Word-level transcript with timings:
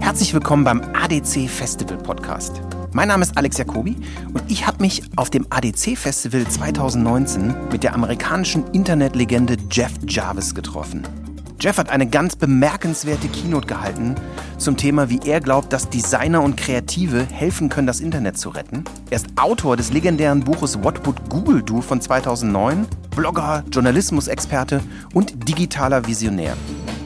Herzlich 0.00 0.32
willkommen 0.32 0.64
beim 0.64 0.80
ADC 0.94 1.48
Festival 1.48 1.98
Podcast. 1.98 2.62
Mein 2.92 3.08
Name 3.08 3.22
ist 3.22 3.36
Alex 3.36 3.58
Jacobi 3.58 3.96
und 4.32 4.42
ich 4.48 4.66
habe 4.66 4.82
mich 4.82 5.02
auf 5.16 5.28
dem 5.28 5.46
ADC 5.50 5.98
Festival 5.98 6.46
2019 6.46 7.54
mit 7.70 7.82
der 7.82 7.94
amerikanischen 7.94 8.64
Internetlegende 8.72 9.58
Jeff 9.70 9.92
Jarvis 10.08 10.54
getroffen. 10.54 11.02
Jeff 11.58 11.78
hat 11.78 11.88
eine 11.88 12.06
ganz 12.06 12.36
bemerkenswerte 12.36 13.28
Keynote 13.28 13.66
gehalten 13.66 14.14
zum 14.58 14.76
Thema, 14.76 15.08
wie 15.08 15.20
er 15.24 15.40
glaubt, 15.40 15.72
dass 15.72 15.88
Designer 15.88 16.42
und 16.42 16.56
Kreative 16.56 17.24
helfen 17.24 17.70
können, 17.70 17.86
das 17.86 18.00
Internet 18.00 18.36
zu 18.38 18.50
retten. 18.50 18.84
Er 19.08 19.16
ist 19.16 19.26
Autor 19.36 19.76
des 19.76 19.90
legendären 19.90 20.40
Buches 20.40 20.82
What 20.82 21.06
Would 21.06 21.30
Google 21.30 21.62
Do 21.62 21.80
von 21.80 22.00
2009, 22.00 22.86
Blogger, 23.14 23.64
Journalismusexperte 23.70 24.82
und 25.14 25.48
digitaler 25.48 26.06
Visionär. 26.06 26.54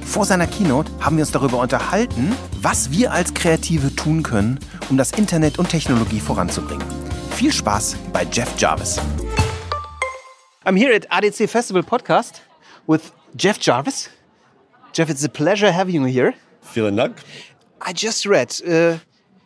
Vor 0.04 0.24
seiner 0.24 0.48
Keynote 0.48 0.90
haben 1.00 1.16
wir 1.16 1.22
uns 1.22 1.30
darüber 1.30 1.60
unterhalten, 1.60 2.32
was 2.60 2.90
wir 2.90 3.12
als 3.12 3.32
Kreative 3.34 3.94
tun 3.94 4.24
können, 4.24 4.58
um 4.88 4.96
das 4.96 5.12
Internet 5.12 5.60
und 5.60 5.68
Technologie 5.68 6.18
voranzubringen. 6.18 6.86
Viel 7.30 7.52
Spaß 7.52 7.96
bei 8.12 8.26
Jeff 8.32 8.48
Jarvis. 8.58 9.00
I'm 10.64 10.76
here 10.76 10.92
at 10.94 11.10
ADC 11.10 11.48
Festival 11.48 11.84
Podcast 11.84 12.42
with 12.88 13.12
Jeff 13.38 13.58
Jarvis. 13.60 14.10
Jeff, 14.92 15.10
it's 15.10 15.24
a 15.24 15.28
pleasure 15.28 15.70
having 15.72 15.94
you 15.94 16.04
here. 16.04 16.34
Vielen 16.62 16.96
Dank. 16.96 17.16
I 17.80 17.92
just 17.92 18.26
read 18.26 18.54
uh, 18.66 18.98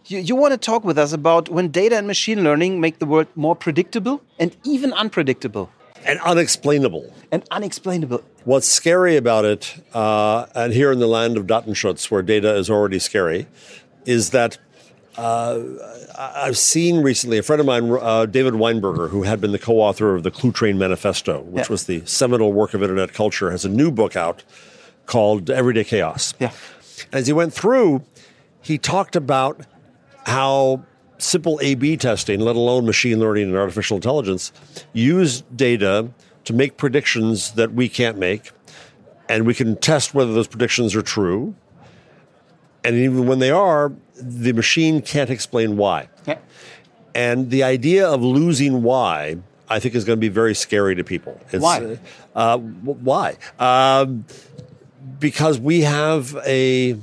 you, 0.06 0.18
you 0.18 0.34
want 0.36 0.52
to 0.52 0.58
talk 0.58 0.84
with 0.84 0.98
us 0.98 1.12
about 1.12 1.48
when 1.48 1.68
data 1.68 1.96
and 1.96 2.06
machine 2.06 2.42
learning 2.42 2.80
make 2.80 2.98
the 2.98 3.06
world 3.06 3.26
more 3.36 3.54
predictable 3.56 4.20
and 4.38 4.54
even 4.64 4.92
unpredictable 4.92 5.70
And 6.06 6.18
unexplainable. 6.20 7.12
and 7.32 7.42
unexplainable. 7.50 8.22
What's 8.44 8.66
scary 8.66 9.16
about 9.16 9.44
it, 9.44 9.74
uh, 9.94 10.46
and 10.54 10.72
here 10.74 10.92
in 10.92 10.98
the 10.98 11.06
land 11.06 11.36
of 11.38 11.46
Datenschutz, 11.46 12.10
where 12.10 12.22
data 12.22 12.54
is 12.56 12.68
already 12.68 12.98
scary, 12.98 13.46
is 14.04 14.30
that 14.30 14.58
uh, 15.16 15.60
I've 16.18 16.58
seen 16.58 17.00
recently 17.02 17.38
a 17.38 17.42
friend 17.42 17.60
of 17.60 17.66
mine, 17.66 17.90
uh, 18.00 18.26
David 18.26 18.54
Weinberger, 18.54 19.08
who 19.10 19.22
had 19.22 19.40
been 19.40 19.52
the 19.52 19.58
co-author 19.58 20.14
of 20.14 20.24
the 20.24 20.30
Cluetrain 20.30 20.76
Manifesto, 20.76 21.40
which 21.42 21.68
Yeah. 21.68 21.72
was 21.72 21.84
the 21.84 22.02
seminal 22.04 22.52
work 22.52 22.74
of 22.74 22.82
internet 22.82 23.14
culture, 23.14 23.50
has 23.50 23.64
a 23.64 23.68
new 23.70 23.90
book 23.90 24.14
out 24.16 24.42
called 25.06 25.50
Everyday 25.50 25.84
Chaos. 25.84 26.34
Yeah. 26.38 26.52
As 27.12 27.26
he 27.26 27.32
went 27.32 27.52
through, 27.52 28.04
he 28.60 28.78
talked 28.78 29.16
about 29.16 29.60
how 30.26 30.84
simple 31.18 31.58
A 31.62 31.74
B 31.74 31.96
testing, 31.96 32.40
let 32.40 32.56
alone 32.56 32.86
machine 32.86 33.20
learning 33.20 33.48
and 33.48 33.56
artificial 33.56 33.96
intelligence, 33.96 34.52
use 34.92 35.42
data 35.54 36.10
to 36.44 36.52
make 36.52 36.76
predictions 36.76 37.52
that 37.52 37.72
we 37.72 37.88
can't 37.88 38.18
make. 38.18 38.50
And 39.28 39.46
we 39.46 39.54
can 39.54 39.76
test 39.76 40.14
whether 40.14 40.32
those 40.32 40.48
predictions 40.48 40.94
are 40.94 41.02
true. 41.02 41.54
And 42.84 42.96
even 42.96 43.26
when 43.26 43.38
they 43.38 43.50
are, 43.50 43.92
the 44.20 44.52
machine 44.52 45.00
can't 45.00 45.30
explain 45.30 45.78
why. 45.78 46.08
Yeah. 46.26 46.38
And 47.14 47.50
the 47.50 47.62
idea 47.62 48.06
of 48.06 48.22
losing 48.22 48.82
why, 48.82 49.36
I 49.68 49.78
think, 49.78 49.94
is 49.94 50.04
going 50.04 50.18
to 50.18 50.20
be 50.20 50.28
very 50.28 50.54
scary 50.54 50.94
to 50.96 51.04
people. 51.04 51.40
It's, 51.52 51.62
Why? 51.62 51.98
Uh, 52.34 52.58
w- 52.58 52.98
why? 53.00 53.36
Um, 53.58 54.26
because 55.18 55.58
we 55.58 55.82
have 55.82 56.36
a, 56.46 56.98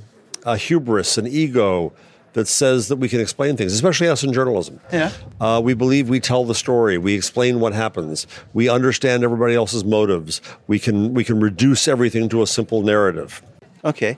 a 0.46 0.58
hubris, 0.58 1.18
an 1.18 1.28
ego 1.28 1.94
that 2.34 2.48
says 2.48 2.88
that 2.88 2.96
we 2.96 3.10
can 3.10 3.20
explain 3.20 3.58
things, 3.58 3.74
especially 3.74 4.08
us 4.08 4.24
in 4.24 4.32
journalism. 4.32 4.80
Yeah. 4.92 5.12
Uh, 5.40 5.62
we 5.64 5.74
believe 5.74 6.10
we 6.10 6.20
tell 6.20 6.46
the 6.46 6.56
story. 6.56 6.98
We 6.98 7.14
explain 7.14 7.60
what 7.60 7.74
happens. 7.74 8.26
We 8.54 8.70
understand 8.70 9.24
everybody 9.24 9.54
else's 9.56 9.84
motives. 9.84 10.42
We 10.68 10.80
can 10.80 11.14
we 11.14 11.24
can 11.24 11.40
reduce 11.40 11.88
everything 11.88 12.30
to 12.30 12.42
a 12.42 12.48
simple 12.48 12.82
narrative. 12.84 13.42
Okay. 13.84 14.18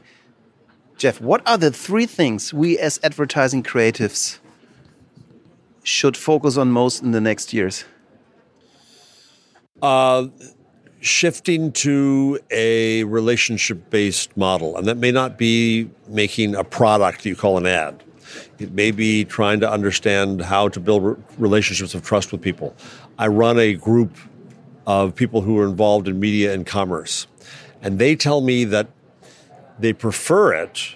Jeff, 0.98 1.20
what 1.20 1.46
are 1.48 1.58
the 1.58 1.72
three 1.72 2.06
things 2.06 2.54
we 2.54 2.78
as 2.78 3.00
advertising 3.04 3.64
creatives 3.64 4.38
should 5.84 6.16
focus 6.16 6.56
on 6.56 6.72
most 6.72 7.02
in 7.02 7.12
the 7.12 7.22
next 7.22 7.52
years? 7.52 7.84
Shifting 11.04 11.70
to 11.74 12.40
a 12.50 13.04
relationship 13.04 13.90
based 13.90 14.36
model. 14.38 14.78
And 14.78 14.88
that 14.88 14.96
may 14.96 15.12
not 15.12 15.38
be 15.38 15.90
making 16.08 16.56
a 16.56 16.64
product 16.64 17.26
you 17.26 17.36
call 17.36 17.58
an 17.58 17.66
ad, 17.66 18.02
it 18.58 18.72
may 18.72 18.92
be 18.92 19.26
trying 19.26 19.60
to 19.60 19.70
understand 19.70 20.42
how 20.42 20.70
to 20.70 20.80
build 20.80 21.04
re- 21.04 21.16
relationships 21.38 21.94
of 21.94 22.04
trust 22.04 22.32
with 22.32 22.42
people. 22.42 22.74
I 23.20 23.28
run 23.28 23.60
a 23.60 23.74
group 23.74 24.16
of 24.88 25.14
people 25.14 25.42
who 25.42 25.60
are 25.60 25.66
involved 25.66 26.08
in 26.08 26.22
media 26.22 26.54
and 26.54 26.66
commerce, 26.66 27.28
and 27.82 28.00
they 28.00 28.16
tell 28.16 28.40
me 28.40 28.64
that 28.66 28.88
they 29.78 29.92
prefer 29.92 30.54
it 30.54 30.96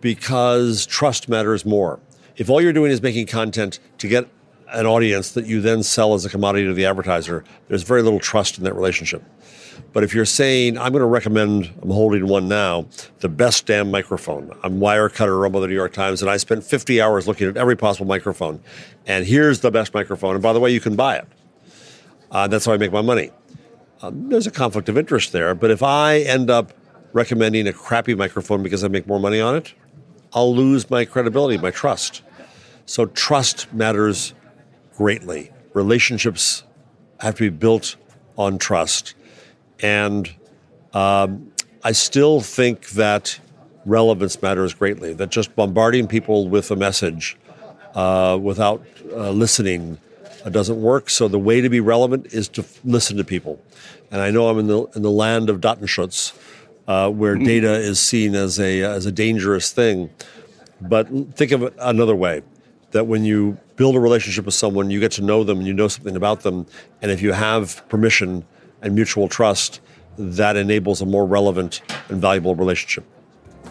because 0.00 0.86
trust 0.86 1.28
matters 1.28 1.66
more. 1.66 2.00
If 2.36 2.48
all 2.48 2.62
you're 2.62 2.72
doing 2.72 2.90
is 2.90 3.02
making 3.02 3.26
content 3.26 3.80
to 3.98 4.08
get 4.08 4.28
an 4.72 4.86
audience 4.86 5.32
that 5.32 5.46
you 5.46 5.60
then 5.60 5.82
sell 5.82 6.14
as 6.14 6.24
a 6.24 6.30
commodity 6.30 6.66
to 6.66 6.74
the 6.74 6.86
advertiser, 6.86 7.44
there's 7.68 7.82
very 7.82 8.02
little 8.02 8.20
trust 8.20 8.58
in 8.58 8.64
that 8.64 8.74
relationship. 8.74 9.22
But 9.92 10.04
if 10.04 10.14
you're 10.14 10.24
saying, 10.24 10.78
I'm 10.78 10.92
going 10.92 11.00
to 11.00 11.06
recommend, 11.06 11.72
I'm 11.82 11.90
holding 11.90 12.26
one 12.26 12.48
now, 12.48 12.86
the 13.20 13.28
best 13.28 13.66
damn 13.66 13.90
microphone. 13.90 14.56
I'm 14.62 14.78
Wirecutter, 14.78 15.46
I'm 15.46 15.54
of 15.54 15.62
the 15.62 15.68
New 15.68 15.74
York 15.74 15.92
Times, 15.92 16.22
and 16.22 16.30
I 16.30 16.36
spent 16.36 16.64
50 16.64 17.00
hours 17.00 17.26
looking 17.26 17.48
at 17.48 17.56
every 17.56 17.76
possible 17.76 18.06
microphone. 18.06 18.60
And 19.06 19.24
here's 19.26 19.60
the 19.60 19.70
best 19.70 19.94
microphone. 19.94 20.34
And 20.34 20.42
by 20.42 20.52
the 20.52 20.60
way, 20.60 20.70
you 20.70 20.80
can 20.80 20.96
buy 20.96 21.16
it. 21.16 21.28
Uh, 22.30 22.48
that's 22.48 22.66
how 22.66 22.72
I 22.72 22.76
make 22.76 22.92
my 22.92 23.02
money. 23.02 23.30
Um, 24.02 24.28
there's 24.28 24.46
a 24.46 24.50
conflict 24.50 24.88
of 24.88 24.98
interest 24.98 25.32
there. 25.32 25.54
But 25.54 25.70
if 25.70 25.82
I 25.82 26.18
end 26.20 26.50
up 26.50 26.72
recommending 27.12 27.66
a 27.66 27.72
crappy 27.72 28.14
microphone 28.14 28.62
because 28.62 28.84
I 28.84 28.88
make 28.88 29.06
more 29.06 29.20
money 29.20 29.40
on 29.40 29.56
it, 29.56 29.72
I'll 30.32 30.54
lose 30.54 30.90
my 30.90 31.04
credibility, 31.04 31.56
my 31.56 31.70
trust. 31.70 32.22
So 32.84 33.06
trust 33.06 33.72
matters 33.72 34.34
greatly. 34.96 35.52
Relationships 35.74 36.64
have 37.20 37.34
to 37.36 37.50
be 37.50 37.56
built 37.56 37.96
on 38.36 38.58
trust. 38.58 39.14
And 39.80 40.34
um, 40.92 41.52
I 41.84 41.92
still 41.92 42.40
think 42.40 42.90
that 42.90 43.38
relevance 43.84 44.40
matters 44.42 44.74
greatly, 44.74 45.12
that 45.14 45.30
just 45.30 45.54
bombarding 45.54 46.08
people 46.08 46.48
with 46.48 46.70
a 46.70 46.76
message 46.76 47.36
uh, 47.94 48.38
without 48.40 48.84
uh, 49.12 49.30
listening 49.30 49.98
uh, 50.44 50.50
doesn't 50.50 50.80
work. 50.80 51.08
So 51.10 51.28
the 51.28 51.38
way 51.38 51.60
to 51.60 51.68
be 51.68 51.80
relevant 51.80 52.32
is 52.32 52.48
to 52.48 52.62
f- 52.62 52.80
listen 52.84 53.16
to 53.18 53.24
people. 53.24 53.62
And 54.10 54.20
I 54.20 54.30
know 54.30 54.48
I'm 54.48 54.58
in 54.58 54.66
the, 54.66 54.84
in 54.96 55.02
the 55.02 55.10
land 55.10 55.50
of 55.50 55.60
Datenschutz, 55.60 56.32
uh, 56.88 57.10
where 57.10 57.34
data 57.34 57.74
is 57.74 57.98
seen 57.98 58.34
as 58.34 58.60
a, 58.60 58.82
as 58.82 59.06
a 59.06 59.12
dangerous 59.12 59.72
thing. 59.72 60.10
But 60.80 61.08
think 61.34 61.52
of 61.52 61.62
it 61.62 61.74
another 61.78 62.14
way 62.14 62.42
that 62.92 63.06
when 63.06 63.24
you 63.24 63.58
build 63.76 63.94
a 63.94 64.00
relationship 64.00 64.44
with 64.46 64.54
someone, 64.54 64.90
you 64.90 65.00
get 65.00 65.12
to 65.12 65.22
know 65.22 65.44
them 65.44 65.58
and 65.58 65.66
you 65.66 65.74
know 65.74 65.88
something 65.88 66.16
about 66.16 66.40
them. 66.42 66.66
And 67.02 67.10
if 67.12 67.20
you 67.22 67.32
have 67.32 67.82
permission 67.88 68.44
and 68.82 68.94
mutual 68.94 69.28
trust, 69.28 69.80
that 70.18 70.56
enables 70.56 71.02
a 71.02 71.06
more 71.06 71.26
relevant 71.26 71.82
and 72.08 72.20
valuable 72.20 72.54
relationship. 72.54 73.04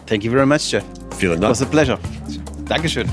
Thank 0.06 0.22
you 0.24 0.30
very 0.30 0.46
much, 0.46 0.70
Jeff. 0.70 0.84
Vielen 1.18 1.38
It 1.38 1.40
Dank. 1.42 1.50
was 1.50 1.62
a 1.62 1.66
pleasure. 1.66 1.98
Dankeschön. 2.68 3.08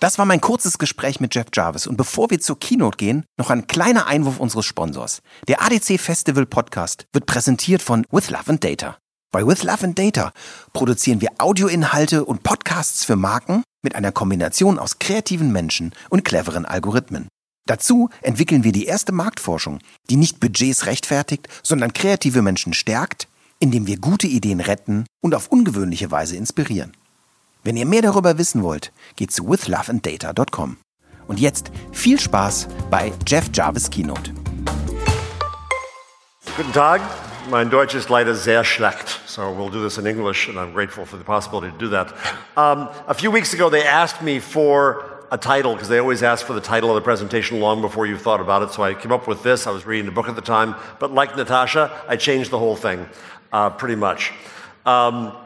Das 0.00 0.16
war 0.18 0.24
mein 0.24 0.40
kurzes 0.40 0.78
Gespräch 0.78 1.20
mit 1.20 1.34
Jeff 1.34 1.48
Jarvis. 1.52 1.86
Und 1.86 1.96
bevor 1.98 2.30
wir 2.30 2.40
zur 2.40 2.58
Keynote 2.58 2.96
gehen, 2.96 3.24
noch 3.38 3.50
ein 3.50 3.66
kleiner 3.66 4.06
Einwurf 4.06 4.40
unseres 4.40 4.64
Sponsors. 4.64 5.20
Der 5.46 5.60
ADC 5.62 6.00
Festival 6.00 6.46
Podcast 6.46 7.04
wird 7.12 7.26
präsentiert 7.26 7.82
von 7.82 8.06
With 8.10 8.30
Love 8.30 8.44
and 8.46 8.64
Data. 8.64 8.96
Bei 9.30 9.46
With 9.46 9.62
Love 9.62 9.84
and 9.84 9.98
Data 9.98 10.32
produzieren 10.72 11.20
wir 11.20 11.28
Audioinhalte 11.38 12.24
und 12.24 12.42
Podcasts 12.42 13.04
für 13.04 13.16
Marken 13.16 13.62
mit 13.82 13.94
einer 13.94 14.12
Kombination 14.12 14.78
aus 14.78 14.98
kreativen 14.98 15.52
Menschen 15.52 15.92
und 16.08 16.24
cleveren 16.24 16.66
Algorithmen. 16.66 17.28
Dazu 17.66 18.10
entwickeln 18.22 18.64
wir 18.64 18.72
die 18.72 18.86
erste 18.86 19.12
Marktforschung, 19.12 19.78
die 20.08 20.16
nicht 20.16 20.40
Budgets 20.40 20.86
rechtfertigt, 20.86 21.48
sondern 21.62 21.92
kreative 21.92 22.42
Menschen 22.42 22.74
stärkt, 22.74 23.28
indem 23.60 23.86
wir 23.86 23.98
gute 23.98 24.26
Ideen 24.26 24.60
retten 24.60 25.06
und 25.22 25.34
auf 25.34 25.48
ungewöhnliche 25.48 26.10
Weise 26.10 26.36
inspirieren. 26.36 26.96
Wenn 27.62 27.76
ihr 27.76 27.86
mehr 27.86 28.02
darüber 28.02 28.38
wissen 28.38 28.62
wollt, 28.62 28.92
geht 29.16 29.30
zu 29.30 29.48
withloveanddata.com. 29.48 30.78
Und 31.28 31.38
jetzt 31.38 31.70
viel 31.92 32.18
Spaß 32.18 32.68
bei 32.90 33.12
Jeff 33.26 33.50
Jarvis 33.52 33.90
Keynote. 33.90 34.32
Guten 36.56 36.72
Tag. 36.72 37.02
Mein 37.50 37.70
Deutsch 37.70 37.94
ist 37.94 38.08
leider 38.08 38.34
sehr 38.34 38.64
schlecht, 38.64 39.19
so 39.30 39.52
we'll 39.52 39.68
do 39.68 39.80
this 39.80 39.96
in 39.96 40.08
English, 40.08 40.48
and 40.48 40.58
I'm 40.58 40.72
grateful 40.72 41.06
for 41.06 41.16
the 41.16 41.22
possibility 41.22 41.70
to 41.70 41.78
do 41.78 41.88
that. 41.90 42.12
Um, 42.56 42.88
a 43.06 43.14
few 43.14 43.30
weeks 43.30 43.54
ago, 43.54 43.70
they 43.70 43.84
asked 43.84 44.22
me 44.22 44.40
for 44.40 45.24
a 45.30 45.38
title, 45.38 45.74
because 45.74 45.88
they 45.88 45.98
always 45.98 46.24
ask 46.24 46.44
for 46.44 46.52
the 46.52 46.60
title 46.60 46.90
of 46.90 46.96
the 46.96 47.00
presentation 47.00 47.60
long 47.60 47.80
before 47.80 48.06
you've 48.06 48.22
thought 48.22 48.40
about 48.40 48.62
it, 48.62 48.72
so 48.72 48.82
I 48.82 48.92
came 48.92 49.12
up 49.12 49.28
with 49.28 49.44
this. 49.44 49.68
I 49.68 49.70
was 49.70 49.86
reading 49.86 50.08
a 50.08 50.10
book 50.10 50.28
at 50.28 50.34
the 50.34 50.42
time, 50.42 50.74
but 50.98 51.12
like 51.12 51.36
Natasha, 51.36 52.02
I 52.08 52.16
changed 52.16 52.50
the 52.50 52.58
whole 52.58 52.74
thing, 52.74 53.08
uh, 53.52 53.70
pretty 53.70 53.94
much. 53.94 54.32
Um, 54.84 55.36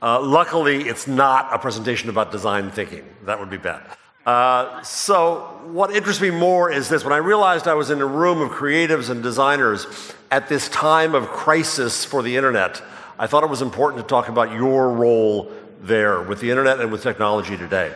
uh, 0.00 0.22
luckily, 0.22 0.82
it's 0.82 1.08
not 1.08 1.52
a 1.52 1.58
presentation 1.58 2.08
about 2.08 2.30
design 2.30 2.70
thinking. 2.70 3.04
That 3.24 3.40
would 3.40 3.50
be 3.50 3.56
bad. 3.56 3.82
Uh, 4.24 4.80
so, 4.84 5.60
what 5.64 5.90
interests 5.90 6.22
me 6.22 6.30
more 6.30 6.70
is 6.70 6.88
this 6.88 7.02
when 7.02 7.12
I 7.12 7.18
realized 7.18 7.66
I 7.66 7.74
was 7.74 7.90
in 7.90 8.00
a 8.00 8.06
room 8.06 8.40
of 8.40 8.50
creatives 8.50 9.10
and 9.10 9.20
designers 9.20 10.14
at 10.30 10.48
this 10.48 10.68
time 10.68 11.16
of 11.16 11.26
crisis 11.28 12.04
for 12.04 12.22
the 12.22 12.36
internet, 12.36 12.80
I 13.18 13.26
thought 13.26 13.44
it 13.44 13.50
was 13.50 13.62
important 13.62 14.02
to 14.02 14.08
talk 14.08 14.28
about 14.28 14.52
your 14.52 14.90
role 14.90 15.50
there 15.80 16.20
with 16.20 16.40
the 16.40 16.50
internet 16.50 16.80
and 16.80 16.92
with 16.92 17.02
technology 17.02 17.56
today. 17.56 17.94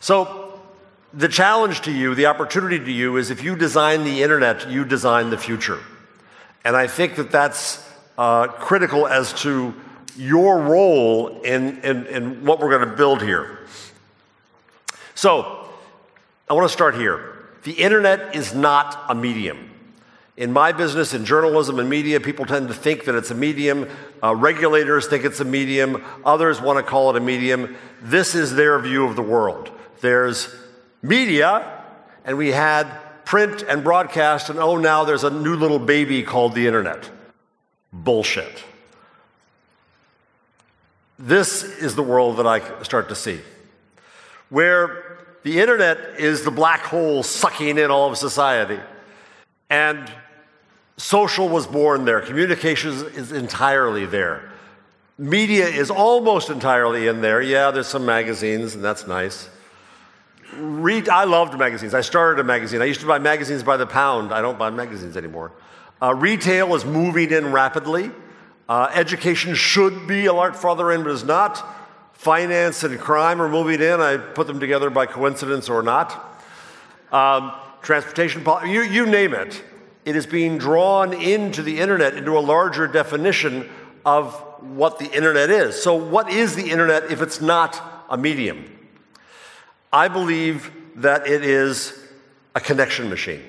So, 0.00 0.60
the 1.14 1.28
challenge 1.28 1.82
to 1.82 1.92
you, 1.92 2.14
the 2.14 2.26
opportunity 2.26 2.78
to 2.78 2.92
you, 2.92 3.16
is 3.16 3.30
if 3.30 3.42
you 3.42 3.56
design 3.56 4.04
the 4.04 4.22
internet, 4.22 4.68
you 4.68 4.84
design 4.84 5.30
the 5.30 5.38
future. 5.38 5.78
And 6.64 6.76
I 6.76 6.86
think 6.86 7.16
that 7.16 7.30
that's 7.30 7.88
uh, 8.18 8.48
critical 8.48 9.06
as 9.06 9.32
to 9.42 9.72
your 10.18 10.58
role 10.60 11.40
in, 11.42 11.78
in, 11.82 12.06
in 12.06 12.44
what 12.44 12.60
we're 12.60 12.76
going 12.76 12.88
to 12.88 12.96
build 12.96 13.22
here. 13.22 13.60
So, 15.14 15.68
I 16.48 16.54
want 16.54 16.66
to 16.66 16.72
start 16.72 16.94
here. 16.94 17.48
The 17.62 17.72
internet 17.72 18.36
is 18.36 18.54
not 18.54 19.06
a 19.08 19.14
medium. 19.14 19.70
In 20.36 20.52
my 20.52 20.72
business, 20.72 21.14
in 21.14 21.24
journalism 21.24 21.78
and 21.78 21.88
media, 21.88 22.20
people 22.20 22.44
tend 22.44 22.68
to 22.68 22.74
think 22.74 23.04
that 23.06 23.14
it's 23.14 23.30
a 23.30 23.34
medium. 23.34 23.88
Uh, 24.22 24.34
regulators 24.34 25.06
think 25.06 25.24
it's 25.24 25.40
a 25.40 25.44
medium. 25.44 26.04
Others 26.26 26.60
want 26.60 26.78
to 26.78 26.82
call 26.82 27.08
it 27.10 27.16
a 27.16 27.20
medium. 27.20 27.76
This 28.02 28.34
is 28.34 28.54
their 28.54 28.78
view 28.78 29.06
of 29.06 29.16
the 29.16 29.22
world. 29.22 29.70
There's 30.02 30.54
media, 31.00 31.82
and 32.24 32.36
we 32.36 32.50
had 32.52 32.86
print 33.24 33.62
and 33.62 33.82
broadcast, 33.82 34.50
and 34.50 34.58
oh, 34.58 34.76
now 34.76 35.04
there's 35.04 35.24
a 35.24 35.30
new 35.30 35.56
little 35.56 35.78
baby 35.78 36.22
called 36.22 36.54
the 36.54 36.66
internet. 36.66 37.08
Bullshit. 37.92 38.62
This 41.18 41.62
is 41.62 41.96
the 41.96 42.02
world 42.02 42.36
that 42.36 42.46
I 42.46 42.82
start 42.82 43.08
to 43.08 43.14
see, 43.14 43.40
where 44.50 45.18
the 45.44 45.60
internet 45.60 45.98
is 46.18 46.44
the 46.44 46.50
black 46.50 46.82
hole 46.82 47.22
sucking 47.22 47.78
in 47.78 47.90
all 47.90 48.10
of 48.10 48.18
society. 48.18 48.78
And 49.70 50.12
social 50.96 51.48
was 51.48 51.66
born 51.66 52.04
there, 52.04 52.20
communications 52.20 53.02
is 53.02 53.32
entirely 53.32 54.06
there. 54.06 54.50
Media 55.18 55.66
is 55.66 55.90
almost 55.90 56.50
entirely 56.50 57.06
in 57.06 57.22
there. 57.22 57.40
Yeah, 57.40 57.70
there's 57.70 57.86
some 57.86 58.04
magazines, 58.04 58.74
and 58.74 58.84
that's 58.84 59.06
nice. 59.06 59.48
Read, 60.56 61.08
I 61.08 61.24
loved 61.24 61.58
magazines. 61.58 61.94
I 61.94 62.02
started 62.02 62.40
a 62.40 62.44
magazine. 62.44 62.82
I 62.82 62.84
used 62.84 63.00
to 63.00 63.06
buy 63.06 63.18
magazines 63.18 63.62
by 63.62 63.78
the 63.78 63.86
pound. 63.86 64.32
I 64.32 64.42
don't 64.42 64.58
buy 64.58 64.70
magazines 64.70 65.16
anymore. 65.16 65.52
Uh, 66.02 66.14
retail 66.14 66.74
is 66.74 66.84
moving 66.84 67.30
in 67.30 67.50
rapidly. 67.50 68.10
Uh, 68.68 68.90
education 68.92 69.54
should 69.54 70.06
be 70.06 70.26
a 70.26 70.32
lot 70.32 70.54
farther 70.54 70.92
in, 70.92 71.02
but 71.02 71.12
is 71.12 71.24
not 71.24 71.64
finance 72.12 72.82
and 72.82 72.98
crime 72.98 73.40
are 73.40 73.48
moving 73.48 73.80
in. 73.80 74.00
I 74.00 74.16
put 74.16 74.46
them 74.46 74.60
together 74.60 74.90
by 74.90 75.06
coincidence 75.06 75.68
or 75.68 75.82
not. 75.82 76.42
Um, 77.12 77.52
transportation, 77.82 78.44
you, 78.66 78.82
you 78.82 79.06
name 79.06 79.32
it. 79.32 79.62
It 80.06 80.16
is 80.16 80.26
being 80.26 80.56
drawn 80.56 81.12
into 81.12 81.62
the 81.62 81.80
internet, 81.80 82.14
into 82.14 82.38
a 82.38 82.40
larger 82.40 82.86
definition 82.86 83.68
of 84.06 84.34
what 84.60 84.98
the 85.00 85.10
internet 85.10 85.50
is. 85.50 85.82
So, 85.82 85.96
what 85.96 86.30
is 86.30 86.54
the 86.54 86.70
internet 86.70 87.10
if 87.10 87.20
it's 87.20 87.40
not 87.40 88.06
a 88.08 88.16
medium? 88.16 88.64
I 89.92 90.06
believe 90.08 90.70
that 90.94 91.26
it 91.26 91.44
is 91.44 91.92
a 92.54 92.60
connection 92.60 93.10
machine. 93.10 93.42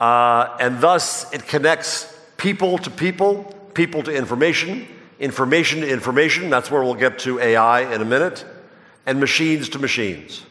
Uh, 0.00 0.56
and 0.58 0.80
thus, 0.80 1.30
it 1.34 1.46
connects 1.46 2.18
people 2.38 2.78
to 2.78 2.90
people, 2.90 3.44
people 3.74 4.02
to 4.04 4.16
information, 4.16 4.88
information 5.18 5.82
to 5.82 5.88
information, 5.88 6.48
that's 6.48 6.70
where 6.70 6.82
we'll 6.82 6.94
get 6.94 7.18
to 7.20 7.38
AI 7.38 7.92
in 7.94 8.00
a 8.00 8.04
minute, 8.06 8.44
and 9.04 9.20
machines 9.20 9.68
to 9.68 9.78
machines. 9.78 10.42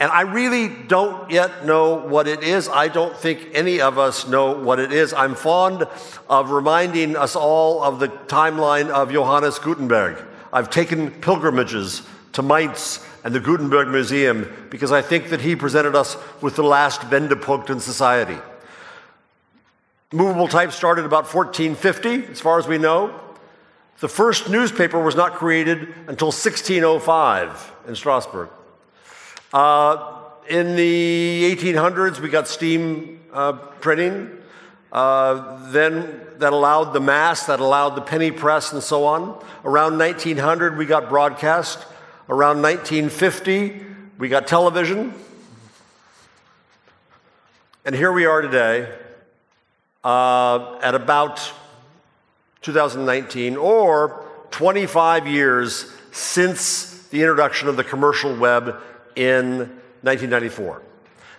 And 0.00 0.12
I 0.12 0.20
really 0.20 0.68
don't 0.68 1.28
yet 1.28 1.66
know 1.66 1.94
what 1.94 2.28
it 2.28 2.44
is. 2.44 2.68
I 2.68 2.86
don't 2.86 3.16
think 3.16 3.48
any 3.52 3.80
of 3.80 3.98
us 3.98 4.28
know 4.28 4.52
what 4.52 4.78
it 4.78 4.92
is. 4.92 5.12
I'm 5.12 5.34
fond 5.34 5.88
of 6.28 6.50
reminding 6.50 7.16
us 7.16 7.34
all 7.34 7.82
of 7.82 7.98
the 7.98 8.08
timeline 8.08 8.90
of 8.90 9.10
Johannes 9.10 9.58
Gutenberg. 9.58 10.24
I've 10.52 10.70
taken 10.70 11.10
pilgrimages 11.10 12.02
to 12.34 12.42
Mainz 12.42 13.04
and 13.24 13.34
the 13.34 13.40
Gutenberg 13.40 13.88
Museum 13.88 14.68
because 14.70 14.92
I 14.92 15.02
think 15.02 15.30
that 15.30 15.40
he 15.40 15.56
presented 15.56 15.96
us 15.96 16.16
with 16.40 16.54
the 16.54 16.62
last 16.62 17.00
Wendepunkt 17.02 17.68
in 17.68 17.80
society. 17.80 18.38
Movable 20.12 20.46
type 20.46 20.70
started 20.70 21.04
about 21.04 21.32
1450, 21.32 22.30
as 22.32 22.40
far 22.40 22.60
as 22.60 22.68
we 22.68 22.78
know. 22.78 23.20
The 23.98 24.08
first 24.08 24.48
newspaper 24.48 25.02
was 25.02 25.16
not 25.16 25.34
created 25.34 25.88
until 26.06 26.28
1605 26.28 27.72
in 27.88 27.96
Strasbourg. 27.96 28.48
Uh, 29.52 30.14
in 30.48 30.76
the 30.76 31.56
1800s, 31.56 32.20
we 32.20 32.28
got 32.28 32.48
steam 32.48 33.20
uh, 33.32 33.52
printing. 33.52 34.30
Uh, 34.92 35.70
then 35.70 36.20
that 36.38 36.52
allowed 36.52 36.92
the 36.92 37.00
mass, 37.00 37.46
that 37.46 37.60
allowed 37.60 37.90
the 37.90 38.00
penny 38.00 38.30
press, 38.30 38.72
and 38.72 38.82
so 38.82 39.04
on. 39.04 39.42
Around 39.64 39.98
1900, 39.98 40.76
we 40.76 40.84
got 40.84 41.08
broadcast. 41.08 41.86
Around 42.28 42.60
1950, 42.60 43.80
we 44.18 44.28
got 44.28 44.46
television. 44.46 45.14
And 47.86 47.94
here 47.94 48.12
we 48.12 48.26
are 48.26 48.42
today 48.42 48.94
uh, 50.04 50.78
at 50.82 50.94
about 50.94 51.52
2019, 52.60 53.56
or 53.56 54.26
25 54.50 55.26
years 55.26 55.90
since 56.12 57.06
the 57.08 57.22
introduction 57.22 57.68
of 57.68 57.76
the 57.76 57.84
commercial 57.84 58.36
web 58.36 58.76
in 59.18 59.58
1994. 60.02 60.82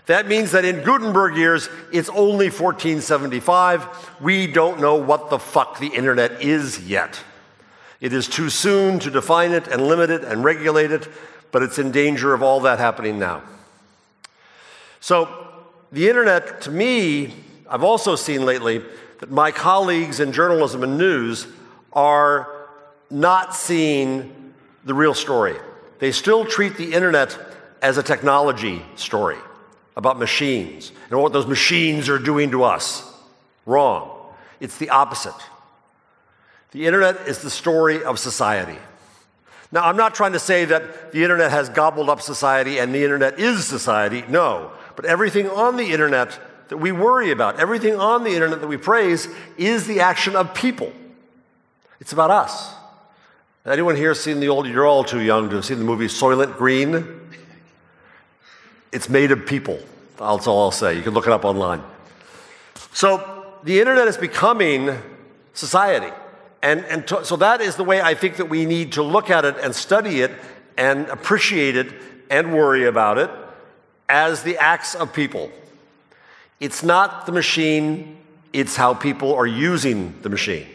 That 0.08 0.28
means 0.28 0.52
that 0.52 0.66
in 0.66 0.84
Gutenberg 0.84 1.38
years, 1.38 1.70
it's 1.94 2.10
only 2.10 2.50
1475. 2.50 3.88
We 4.20 4.48
don't 4.48 4.81
know 4.81 4.96
what 4.96 5.30
the 5.30 5.40
fuck 5.40 5.80
the 5.80 5.88
internet 5.88 6.42
is 6.42 6.88
yet. 6.88 7.22
It 8.02 8.12
is 8.12 8.28
too 8.28 8.50
soon 8.50 9.00
to 9.00 9.12
define 9.12 9.52
it 9.52 9.68
and 9.68 9.88
limit 9.88 10.10
it 10.10 10.24
and 10.24 10.44
regulate 10.44 10.92
it, 10.92 11.08
but 11.52 11.64
it's 11.64 11.80
in 11.80 11.92
danger 11.92 12.34
of 12.34 12.42
all 12.42 12.60
that 12.62 12.80
happening 12.80 13.20
now. 13.20 13.44
So, 15.00 15.30
the 15.92 16.10
internet, 16.10 16.62
to 16.62 16.72
me, 16.72 17.34
I've 17.70 17.84
also 17.84 18.16
seen 18.16 18.46
lately, 18.46 18.81
that 19.20 19.31
my 19.31 19.52
colleagues 19.52 20.20
in 20.20 20.31
journalism 20.34 20.84
and 20.84 20.98
news 20.98 21.48
are 21.94 22.68
not 23.10 23.56
seeing 23.56 24.54
the 24.86 24.94
real 24.94 25.14
story. 25.14 25.56
They 26.00 26.12
still 26.12 26.46
treat 26.46 26.78
the 26.78 26.94
internet 26.94 27.38
as 27.81 27.98
a 27.98 28.04
technology 28.04 28.84
story 28.96 29.38
about 29.96 30.18
machines 30.18 30.92
and 31.10 31.22
what 31.22 31.34
those 31.34 31.48
machines 31.48 32.10
are 32.10 32.20
doing 32.20 32.52
to 32.52 32.64
us. 32.64 33.12
Wrong. 33.66 34.18
It's 34.60 34.78
the 34.78 34.90
opposite. 34.90 35.36
The 36.72 36.86
internet 36.86 37.28
is 37.28 37.40
the 37.40 37.50
story 37.50 38.04
of 38.04 38.19
society. 38.19 38.78
Now, 39.71 39.86
I'm 39.86 39.98
not 39.98 40.16
trying 40.16 40.33
to 40.33 40.40
say 40.40 40.66
that 40.66 41.12
the 41.12 41.21
internet 41.21 41.52
has 41.52 41.69
gobbled 41.69 42.09
up 42.09 42.21
society 42.21 42.80
and 42.80 42.94
the 42.94 43.04
internet 43.04 43.40
is 43.40 43.66
society. 43.66 44.24
No. 44.28 44.71
But 44.95 45.06
everything 45.06 45.48
on 45.50 45.78
the 45.78 45.92
internet 45.92 46.40
that 46.69 46.78
we 46.78 46.92
worry 46.92 47.31
about, 47.31 47.59
everything 47.59 47.95
on 47.95 48.24
the 48.24 48.31
internet 48.31 48.62
that 48.62 48.68
we 48.68 48.78
praise, 48.78 49.28
is 49.57 49.86
the 49.88 50.00
action 50.00 50.36
of 50.36 50.54
people. 50.54 50.92
It's 52.00 52.14
about 52.14 52.31
us. 52.31 52.74
Anyone 53.66 53.95
here 53.95 54.16
seen 54.16 54.40
the 54.40 54.50
old, 54.50 54.68
you're 54.68 54.88
all 54.88 55.04
too 55.04 55.21
young 55.21 55.50
to 55.50 55.57
have 55.57 55.66
seen 55.66 55.78
the 55.78 55.86
movie 55.86 56.07
Soylent 56.07 56.57
Green? 56.57 57.19
It's 58.92 59.10
made 59.10 59.31
of 59.31 59.46
people. 59.46 59.80
That's 60.18 60.48
all 60.48 60.64
I'll 60.64 60.72
say. 60.72 60.96
You 60.96 61.02
can 61.02 61.14
look 61.14 61.28
it 61.28 61.34
up 61.34 61.46
online. 61.46 61.81
So 62.94 63.46
the 63.64 63.80
internet 63.80 64.08
is 64.08 64.18
becoming 64.18 64.98
society. 65.54 66.12
And, 66.62 66.84
and 66.86 67.08
to, 67.08 67.24
so 67.24 67.36
that 67.38 67.62
is 67.62 67.76
the 67.76 67.84
way 67.84 68.02
I 68.02 68.14
think 68.14 68.38
that 68.38 68.50
we 68.50 68.66
need 68.66 68.94
to 68.94 69.04
look 69.04 69.30
at 69.30 69.46
it 69.46 69.56
and 69.62 69.74
study 69.74 70.22
it 70.22 70.31
and 70.78 71.08
appreciate 71.08 71.76
it 71.76 71.94
and 72.30 72.54
worry 72.54 72.86
about 72.86 73.18
it 73.18 73.30
as 74.08 74.44
the 74.44 74.58
acts 74.58 74.96
of 74.96 75.14
people. 75.14 75.52
It's 76.60 76.84
not 76.84 77.26
the 77.26 77.31
machine, 77.31 78.18
it's 78.52 78.76
how 78.76 78.94
people 78.94 79.34
are 79.36 79.48
using 79.48 80.19
the 80.22 80.30
machine. 80.30 80.68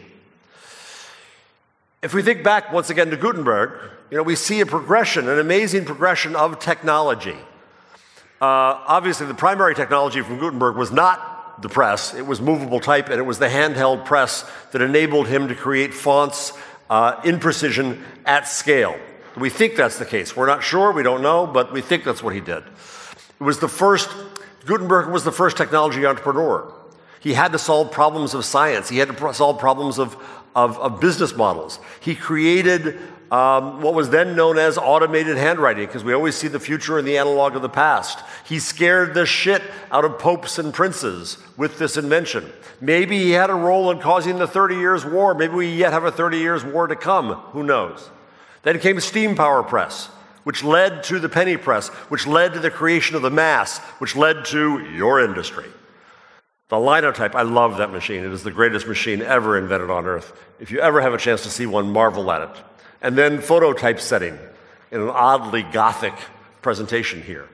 If 2.01 2.13
we 2.13 2.21
think 2.21 2.43
back 2.43 2.71
once 2.71 2.89
again 2.89 3.09
to 3.09 3.17
Gutenberg, 3.17 3.71
you 4.09 4.17
know, 4.17 4.23
we 4.23 4.35
see 4.35 4.61
a 4.61 4.65
progression, 4.65 5.27
an 5.27 5.39
amazing 5.39 5.85
progression 5.85 6.35
of 6.35 6.59
technology. 6.59 7.35
Uh, 8.45 8.79
obviously, 8.85 9.25
the 9.25 9.33
primary 9.33 9.73
technology 9.73 10.21
from 10.21 10.37
Gutenberg 10.37 10.75
was 10.75 10.91
not 10.91 11.63
the 11.63 11.67
press, 11.67 12.13
it 12.13 12.27
was 12.27 12.39
movable 12.39 12.79
type, 12.79 13.09
and 13.09 13.17
it 13.17 13.23
was 13.23 13.39
the 13.39 13.47
handheld 13.47 14.05
press 14.05 14.47
that 14.71 14.83
enabled 14.83 15.27
him 15.27 15.47
to 15.47 15.55
create 15.55 15.95
fonts 15.95 16.53
uh, 16.91 17.19
in 17.23 17.39
precision 17.39 18.03
at 18.23 18.47
scale. 18.47 18.95
We 19.35 19.49
think 19.49 19.75
that's 19.75 19.97
the 19.97 20.05
case. 20.05 20.35
We're 20.35 20.45
not 20.45 20.61
sure, 20.61 20.91
we 20.91 21.01
don't 21.01 21.23
know, 21.23 21.47
but 21.47 21.73
we 21.73 21.81
think 21.81 22.03
that's 22.03 22.21
what 22.21 22.35
he 22.35 22.39
did. 22.39 22.63
It 23.39 23.43
was 23.43 23.57
the 23.57 23.67
first 23.67 24.09
Gutenberg 24.65 25.09
was 25.09 25.23
the 25.23 25.31
first 25.31 25.57
technology 25.57 26.05
entrepreneur. 26.05 26.71
He 27.21 27.33
had 27.33 27.51
to 27.53 27.57
solve 27.57 27.91
problems 27.91 28.35
of 28.35 28.45
science. 28.45 28.89
He 28.89 28.99
had 28.99 29.09
to 29.09 29.33
solve 29.33 29.57
problems 29.57 29.97
of, 29.97 30.15
of, 30.53 30.77
of 30.77 31.01
business 31.01 31.35
models. 31.35 31.79
He 31.99 32.13
created 32.13 32.99
um, 33.35 33.81
what 33.81 33.93
was 33.93 34.11
then 34.11 34.33
known 34.33 34.57
as 34.57 34.77
automated 34.77 35.35
handwriting, 35.35 35.85
because 35.85 36.05
we 36.05 36.13
always 36.13 36.35
see 36.35 36.47
the 36.47 36.59
future 36.59 36.97
in 36.97 37.03
the 37.03 37.17
analog 37.17 37.57
of 37.57 37.61
the 37.61 37.67
past. 37.67 38.23
He 38.45 38.59
scared 38.59 39.13
the 39.13 39.25
shit 39.25 39.61
out 39.91 40.05
of 40.05 40.17
popes 40.17 40.57
and 40.57 40.73
princes 40.73 41.37
with 41.57 41.77
this 41.77 41.97
invention. 41.97 42.49
Maybe 42.79 43.19
he 43.19 43.31
had 43.31 43.49
a 43.49 43.53
role 43.53 43.91
in 43.91 43.99
causing 43.99 44.37
the 44.37 44.47
30 44.47 44.75
Years' 44.75 45.05
War. 45.05 45.33
Maybe 45.33 45.53
we 45.53 45.67
yet 45.67 45.91
have 45.91 46.05
a 46.05 46.13
30 46.13 46.37
Years' 46.37 46.63
War 46.63 46.87
to 46.87 46.95
come. 46.95 47.33
Who 47.51 47.63
knows? 47.63 48.09
Then 48.63 48.79
came 48.79 49.01
steam 49.01 49.35
power 49.35 49.63
press, 49.63 50.05
which 50.45 50.63
led 50.63 51.03
to 51.05 51.19
the 51.19 51.27
penny 51.27 51.57
press, 51.57 51.89
which 52.07 52.25
led 52.25 52.53
to 52.53 52.61
the 52.61 52.71
creation 52.71 53.17
of 53.17 53.21
the 53.21 53.29
mass, 53.29 53.79
which 53.99 54.15
led 54.15 54.45
to 54.45 54.79
your 54.93 55.19
industry. 55.19 55.67
The 56.69 56.79
linotype, 56.79 57.35
I 57.35 57.41
love 57.41 57.79
that 57.79 57.91
machine. 57.91 58.23
It 58.23 58.31
is 58.31 58.43
the 58.43 58.51
greatest 58.51 58.87
machine 58.87 59.21
ever 59.21 59.57
invented 59.57 59.89
on 59.89 60.05
earth. 60.05 60.41
If 60.61 60.71
you 60.71 60.79
ever 60.79 61.01
have 61.01 61.13
a 61.13 61.17
chance 61.17 61.43
to 61.43 61.49
see 61.49 61.65
one, 61.65 61.91
marvel 61.91 62.31
at 62.31 62.41
it 62.41 62.63
and 63.01 63.17
then 63.17 63.39
phototypesetting 63.39 64.37
in 64.91 65.01
an 65.01 65.09
oddly 65.09 65.63
gothic 65.63 66.13
presentation 66.61 67.21
here. 67.21 67.47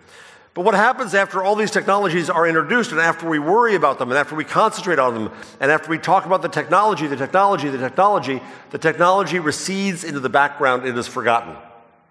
But 0.54 0.66
what 0.66 0.74
happens 0.74 1.16
after 1.16 1.42
all 1.42 1.56
these 1.56 1.72
technologies 1.72 2.30
are 2.30 2.46
introduced 2.46 2.92
and 2.92 3.00
after 3.00 3.28
we 3.28 3.40
worry 3.40 3.76
about 3.76 4.00
them 4.00 4.10
and 4.10 4.18
after 4.18 4.36
we 4.36 4.44
concentrate 4.44 5.00
on 5.00 5.14
them 5.14 5.32
and 5.62 5.72
after 5.72 5.90
we 5.90 5.98
talk 5.98 6.26
about 6.26 6.42
the 6.42 6.50
technology, 6.50 7.08
the 7.08 7.16
technology, 7.16 7.70
the 7.70 7.78
technology, 7.78 8.42
the 8.72 8.78
technology 8.78 9.40
recedes 9.40 10.04
into 10.04 10.20
the 10.20 10.30
background, 10.30 10.86
and 10.86 10.98
is 10.98 11.08
forgotten. 11.08 11.56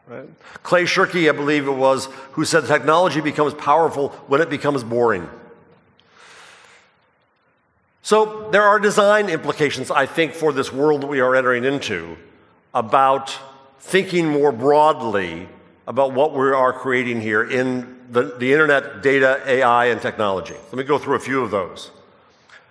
Right? 0.07 0.29
Clay 0.63 0.85
Shirky, 0.85 1.29
I 1.29 1.33
believe 1.33 1.69
it 1.69 1.73
was, 1.73 2.07
who 2.33 2.47
said 2.47 2.65
technology 2.67 3.21
becomes 3.21 3.53
powerful 3.53 4.09
when 4.27 4.41
it 4.41 4.49
becomes 4.49 4.83
boring. 4.83 5.29
So 8.03 8.49
there 8.51 8.63
are 8.63 8.81
design 8.81 9.29
implications, 9.29 9.91
I 9.91 10.07
think, 10.07 10.33
for 10.33 10.53
this 10.53 10.73
world 10.73 11.03
that 11.03 11.09
we 11.09 11.21
are 11.21 11.37
entering 11.37 11.65
into 11.65 12.17
about 12.75 13.37
thinking 13.79 14.29
more 14.29 14.53
broadly 14.53 15.49
about 15.87 16.13
what 16.13 16.33
we 16.33 16.51
are 16.51 16.73
creating 16.73 17.21
here 17.21 17.43
in 17.43 17.99
the, 18.11 18.37
the 18.39 18.53
internet, 18.53 19.03
data, 19.03 19.43
AI, 19.47 19.87
and 19.87 20.01
technology. 20.01 20.55
Let 20.55 20.75
me 20.75 20.85
go 20.85 20.99
through 20.99 21.17
a 21.17 21.21
few 21.21 21.43
of 21.43 21.51
those. 21.51 21.91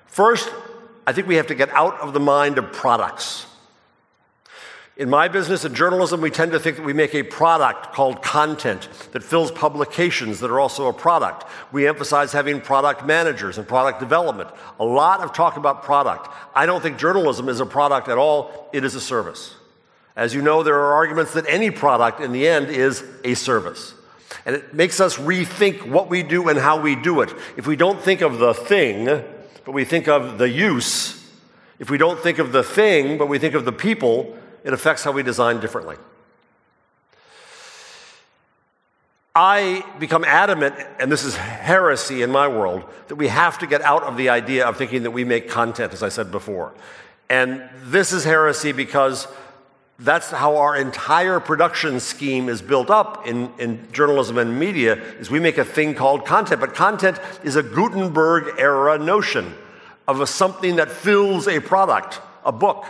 First, 0.08 0.50
I 1.08 1.14
think 1.14 1.28
we 1.28 1.36
have 1.36 1.48
to 1.48 1.56
get 1.56 1.70
out 1.70 2.00
of 2.00 2.14
the 2.14 2.20
mind 2.20 2.58
of 2.58 2.72
products. 2.72 3.46
In 4.96 5.10
my 5.10 5.30
business 5.30 5.64
in 5.64 5.74
journalism, 5.74 6.20
we 6.20 6.30
tend 6.30 6.52
to 6.52 6.60
think 6.60 6.76
that 6.76 6.86
we 6.86 6.92
make 6.92 7.16
a 7.16 7.24
product 7.24 7.94
called 7.94 8.22
content 8.22 8.90
that 9.14 9.24
fills 9.24 9.50
publications 9.50 10.42
that 10.42 10.52
are 10.52 10.60
also 10.60 10.88
a 10.88 10.94
product. 10.94 11.46
We 11.72 11.88
emphasize 11.88 12.34
having 12.34 12.60
product 12.60 13.06
managers 13.06 13.58
and 13.58 13.66
product 13.66 14.02
development. 14.02 14.50
A 14.78 14.84
lot 14.84 15.22
of 15.22 15.32
talk 15.32 15.56
about 15.56 15.84
product. 15.84 16.28
I 16.54 16.66
don't 16.66 16.82
think 16.82 16.98
journalism 16.98 17.48
is 17.48 17.62
a 17.62 17.66
product 17.66 18.10
at 18.10 18.18
all, 18.18 18.70
it 18.74 18.84
is 18.84 18.94
a 18.94 19.00
service. 19.00 19.56
As 20.20 20.34
you 20.34 20.42
know, 20.42 20.64
there 20.64 20.76
are 20.76 20.96
arguments 20.96 21.32
that 21.36 21.46
any 21.48 21.72
product 21.72 22.20
in 22.20 22.34
the 22.34 22.46
end 22.46 22.68
is 22.68 23.06
a 23.24 23.36
service. 23.36 23.94
And 24.46 24.54
it 24.54 24.74
makes 24.74 25.00
us 25.00 25.16
rethink 25.16 25.88
what 25.88 26.10
we 26.10 26.24
do 26.24 26.50
and 26.50 26.60
how 26.60 26.82
we 26.82 26.98
do 26.98 27.22
it. 27.22 27.34
If 27.56 27.66
we 27.66 27.78
don't 27.78 28.02
think 28.02 28.20
of 28.20 28.38
the 28.38 28.54
thing, 28.54 29.06
but 29.06 29.72
we 29.72 29.86
think 29.86 30.10
of 30.10 30.38
the 30.38 30.50
use, 30.50 31.26
if 31.80 31.90
we 31.90 31.98
don't 31.98 32.20
think 32.20 32.38
of 32.38 32.52
the 32.52 32.64
thing, 32.64 33.18
but 33.18 33.28
we 33.28 33.40
think 33.40 33.54
of 33.54 33.64
the 33.64 33.72
people, 33.72 34.38
it 34.66 34.74
affects 34.74 35.06
how 35.06 35.14
we 35.14 35.24
design 35.24 35.62
differently. 35.62 35.96
I 39.34 39.86
become 40.00 40.26
adamant, 40.26 40.76
and 41.00 41.10
this 41.10 41.24
is 41.24 41.38
heresy 41.38 42.24
in 42.24 42.30
my 42.30 42.50
world, 42.50 42.84
that 43.08 43.16
we 43.16 43.30
have 43.30 43.58
to 43.60 43.68
get 43.68 43.82
out 43.84 44.04
of 44.04 44.18
the 44.18 44.28
idea 44.28 44.68
of 44.68 44.76
thinking 44.76 45.04
that 45.04 45.12
we 45.12 45.24
make 45.24 45.50
content, 45.50 45.94
as 45.94 46.04
I 46.04 46.10
said 46.10 46.30
before. 46.30 46.74
And 47.30 47.64
this 47.84 48.12
is 48.12 48.26
heresy 48.26 48.74
because 48.74 49.26
that's 50.00 50.32
how 50.32 50.56
our 50.56 50.78
entire 50.78 51.42
production 51.42 52.00
scheme 52.00 52.48
is 52.48 52.62
built 52.62 52.90
up 52.90 53.28
in, 53.28 53.52
in 53.60 53.92
journalism 53.92 54.38
and 54.38 54.58
media 54.58 54.94
is 54.94 55.30
we 55.30 55.42
make 55.42 55.58
a 55.58 55.66
thing 55.66 55.94
called 55.94 56.26
content. 56.26 56.62
But 56.62 56.74
content 56.74 57.20
is 57.44 57.58
a 57.58 57.64
gutenberg 57.64 58.58
era 58.58 58.98
notion 58.98 59.54
of 60.08 60.22
a, 60.22 60.28
something 60.28 60.78
that 60.78 60.90
fills 60.90 61.48
a 61.48 61.60
product 61.60 62.22
a 62.46 62.52
book. 62.52 62.86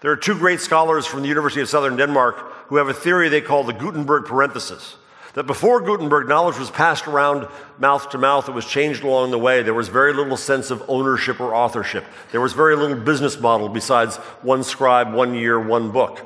There 0.00 0.10
are 0.10 0.16
two 0.16 0.34
great 0.34 0.60
scholars 0.60 1.04
from 1.04 1.20
the 1.20 1.28
university 1.28 1.60
of 1.60 1.68
southern 1.68 1.96
denmark 1.96 2.36
who 2.68 2.76
have 2.76 2.88
a 2.88 2.94
theory 2.94 3.28
they 3.28 3.42
call 3.42 3.62
the 3.62 3.74
gutenberg 3.74 4.24
parenthesis. 4.24 4.96
That 5.34 5.46
before 5.46 5.82
gutenberg 5.82 6.26
knowledge 6.26 6.58
was 6.58 6.70
passed 6.70 7.06
around 7.06 7.46
mouth 7.78 8.08
to 8.10 8.18
mouth 8.18 8.48
it 8.48 8.52
was 8.52 8.64
changed 8.64 9.04
along 9.04 9.30
the 9.30 9.38
way. 9.38 9.62
There 9.62 9.74
was 9.74 9.88
very 9.88 10.14
little 10.14 10.38
sense 10.38 10.70
of 10.70 10.82
ownership 10.88 11.38
or 11.38 11.54
authorship. 11.54 12.06
There 12.32 12.40
was 12.40 12.54
very 12.54 12.74
little 12.74 12.96
business 12.96 13.38
model 13.38 13.68
besides 13.68 14.16
one 14.40 14.64
scribe 14.64 15.12
one 15.12 15.34
year 15.34 15.60
one 15.60 15.90
book 15.90 16.24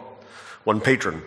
one 0.64 0.80
patron. 0.80 1.22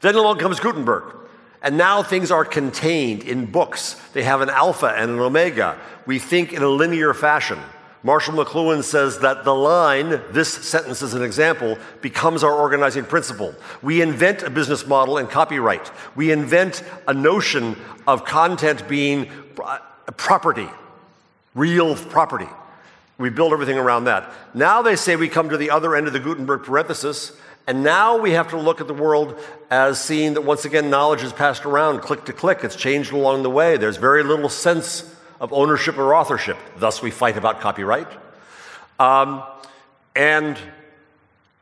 Then 0.00 0.14
along 0.14 0.38
comes 0.38 0.60
Gutenberg. 0.60 1.14
And 1.60 1.76
now 1.76 2.02
things 2.02 2.30
are 2.30 2.44
contained 2.44 3.24
in 3.24 3.46
books. 3.46 3.94
They 4.12 4.22
have 4.22 4.40
an 4.40 4.48
alpha 4.48 4.86
and 4.86 5.10
an 5.10 5.18
omega. 5.18 5.78
We 6.06 6.18
think 6.18 6.52
in 6.52 6.62
a 6.62 6.68
linear 6.68 7.12
fashion. 7.14 7.58
Marshall 8.04 8.34
McLuhan 8.34 8.84
says 8.84 9.18
that 9.20 9.42
the 9.42 9.54
line, 9.54 10.22
this 10.30 10.52
sentence 10.52 11.02
is 11.02 11.14
an 11.14 11.22
example, 11.22 11.76
becomes 12.00 12.44
our 12.44 12.54
organizing 12.54 13.04
principle. 13.04 13.54
We 13.82 14.02
invent 14.02 14.44
a 14.44 14.50
business 14.50 14.86
model 14.86 15.18
and 15.18 15.28
copyright. 15.28 15.90
We 16.14 16.30
invent 16.30 16.84
a 17.08 17.14
notion 17.14 17.76
of 18.06 18.24
content 18.24 18.86
being 18.88 19.28
uh, 19.62 19.78
property, 20.16 20.68
real 21.56 21.96
property. 21.96 22.48
We 23.18 23.30
build 23.30 23.52
everything 23.52 23.78
around 23.78 24.04
that. 24.04 24.32
Now 24.54 24.80
they 24.80 24.94
say 24.94 25.16
we 25.16 25.28
come 25.28 25.48
to 25.48 25.56
the 25.56 25.70
other 25.70 25.96
end 25.96 26.06
of 26.06 26.12
the 26.12 26.20
Gutenberg 26.20 26.62
parenthesis, 26.62 27.32
and 27.68 27.82
now 27.82 28.16
we 28.16 28.30
have 28.30 28.48
to 28.48 28.56
look 28.56 28.80
at 28.80 28.86
the 28.86 28.94
world 28.94 29.38
as 29.70 30.00
seeing 30.00 30.32
that 30.34 30.40
once 30.40 30.64
again 30.64 30.88
knowledge 30.88 31.22
is 31.22 31.34
passed 31.34 31.66
around 31.66 32.00
click 32.00 32.24
to 32.24 32.32
click. 32.32 32.64
It's 32.64 32.74
changed 32.74 33.12
along 33.12 33.42
the 33.42 33.50
way. 33.50 33.76
There's 33.76 33.98
very 33.98 34.22
little 34.22 34.48
sense 34.48 35.14
of 35.38 35.52
ownership 35.52 35.98
or 35.98 36.14
authorship. 36.14 36.56
Thus, 36.78 37.02
we 37.02 37.10
fight 37.10 37.36
about 37.36 37.60
copyright. 37.60 38.08
Um, 38.98 39.42
and 40.16 40.58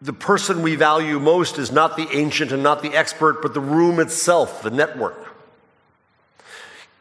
the 0.01 0.13
person 0.13 0.63
we 0.63 0.77
value 0.77 1.19
most 1.19 1.59
is 1.59 1.73
not 1.73 1.97
the 1.97 2.07
ancient 2.13 2.53
and 2.53 2.63
not 2.63 2.83
the 2.83 2.95
expert, 2.95 3.43
but 3.43 3.53
the 3.53 3.61
room 3.61 3.99
itself, 3.99 4.63
the 4.63 4.71
network. 4.71 5.35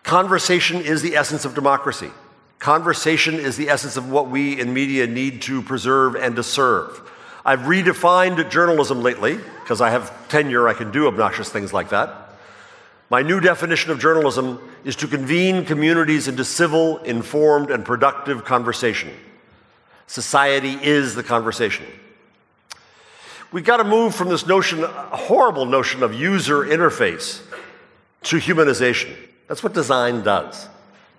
Conversation 0.02 0.82
is 0.82 1.04
the 1.04 1.16
essence 1.16 1.46
of 1.46 1.54
democracy. 1.54 2.10
Conversation 2.58 3.36
is 3.36 3.56
the 3.56 3.70
essence 3.70 3.98
of 3.98 4.10
what 4.10 4.32
we 4.32 4.60
in 4.60 4.74
media 4.74 5.06
need 5.06 5.44
to 5.44 5.62
preserve 5.62 6.16
and 6.16 6.36
to 6.38 6.42
serve. 6.42 7.12
I've 7.46 7.60
redefined 7.62 8.50
journalism 8.50 9.04
lately 9.04 9.38
because 9.38 9.80
I 9.80 9.92
have 9.92 10.28
tenure, 10.30 10.68
I 10.68 10.74
can 10.74 10.92
do 10.92 11.08
obnoxious 11.08 11.50
things 11.50 11.72
like 11.72 11.90
that. 11.90 12.30
My 13.12 13.22
new 13.22 13.40
definition 13.40 13.92
of 13.92 14.00
journalism 14.00 14.60
is 14.84 14.96
to 14.98 15.08
convene 15.08 15.64
communities 15.64 16.28
into 16.28 16.44
civil, 16.44 16.98
informed, 17.00 17.70
and 17.70 17.86
productive 17.86 18.44
conversation. 18.46 19.12
Society 20.08 20.74
is 20.82 21.14
the 21.14 21.22
conversation. 21.22 21.86
We've 23.52 23.64
got 23.64 23.78
to 23.78 23.84
move 23.84 24.16
from 24.16 24.30
this 24.30 24.48
notion, 24.48 24.84
horrible 24.84 25.68
notion 25.68 26.02
of 26.02 26.16
user 26.16 26.66
interface, 26.66 27.42
to 28.24 28.38
humanization. 28.38 29.16
That's 29.48 29.64
what 29.64 29.74
design 29.74 30.24
does. 30.24 30.68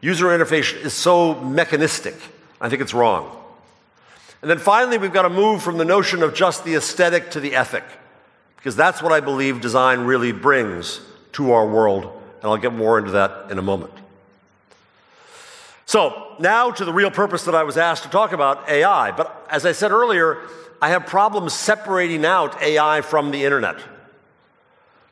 User 0.01 0.27
interface 0.27 0.75
is 0.75 0.93
so 0.93 1.41
mechanistic. 1.41 2.17
I 2.61 2.69
think 2.69 2.83
it's 2.83 2.95
wrong. 2.95 3.45
And 4.43 4.51
then 4.51 4.59
finally, 4.59 4.99
we've 4.99 5.13
got 5.13 5.23
to 5.23 5.31
move 5.31 5.63
from 5.63 5.79
the 5.79 5.85
notion 5.85 6.23
of 6.23 6.35
just 6.35 6.65
the 6.65 6.75
aesthetic 6.75 7.31
to 7.33 7.41
the 7.41 7.55
ethic, 7.55 7.85
because 8.57 8.77
that's 8.77 9.03
what 9.03 9.13
I 9.13 9.21
believe 9.21 9.61
design 9.61 10.01
really 10.01 10.33
brings 10.33 11.01
to 11.33 11.53
our 11.53 11.67
world. 11.67 12.05
And 12.05 12.45
I'll 12.45 12.57
get 12.57 12.73
more 12.73 12.99
into 12.99 13.13
that 13.13 13.51
in 13.51 13.59
a 13.59 13.63
moment. 13.63 13.93
So, 15.87 16.35
now 16.39 16.71
to 16.71 16.85
the 16.85 16.93
real 16.93 17.11
purpose 17.11 17.45
that 17.45 17.55
I 17.55 17.63
was 17.63 17.77
asked 17.77 18.03
to 18.03 18.11
talk 18.11 18.33
about 18.33 18.69
AI. 18.69 19.13
But 19.13 19.47
as 19.49 19.65
I 19.65 19.73
said 19.73 19.93
earlier, 19.93 20.43
I 20.83 20.91
have 20.91 21.07
problems 21.07 21.55
separating 21.55 22.25
out 22.25 22.61
AI 22.61 23.01
from 23.01 23.31
the 23.31 23.45
internet. 23.45 23.77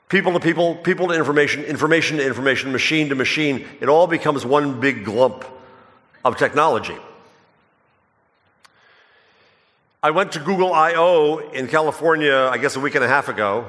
People 0.08 0.32
to 0.32 0.40
people, 0.40 0.74
people 0.74 1.08
to 1.08 1.14
information, 1.14 1.64
information 1.64 2.18
to 2.18 2.26
information, 2.26 2.72
machine 2.72 3.08
to 3.08 3.14
machine. 3.14 3.66
It 3.80 3.88
all 3.88 4.06
becomes 4.06 4.44
one 4.44 4.80
big 4.80 5.04
glump 5.04 5.44
of 6.24 6.36
technology. 6.36 6.96
I 10.04 10.10
went 10.10 10.32
to 10.32 10.38
Google 10.38 10.74
I/O 10.74 11.38
in 11.38 11.66
California, 11.66 12.36
I 12.52 12.58
guess 12.58 12.76
a 12.76 12.80
week 12.80 12.94
and 12.94 13.02
a 13.02 13.08
half 13.08 13.30
ago. 13.30 13.64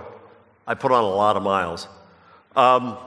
I 0.67 0.73
put 0.73 0.91
on 0.91 1.01
a 1.01 1.07
lot 1.07 1.37
of 1.37 1.43
miles. 1.43 1.87
Um, 2.57 2.97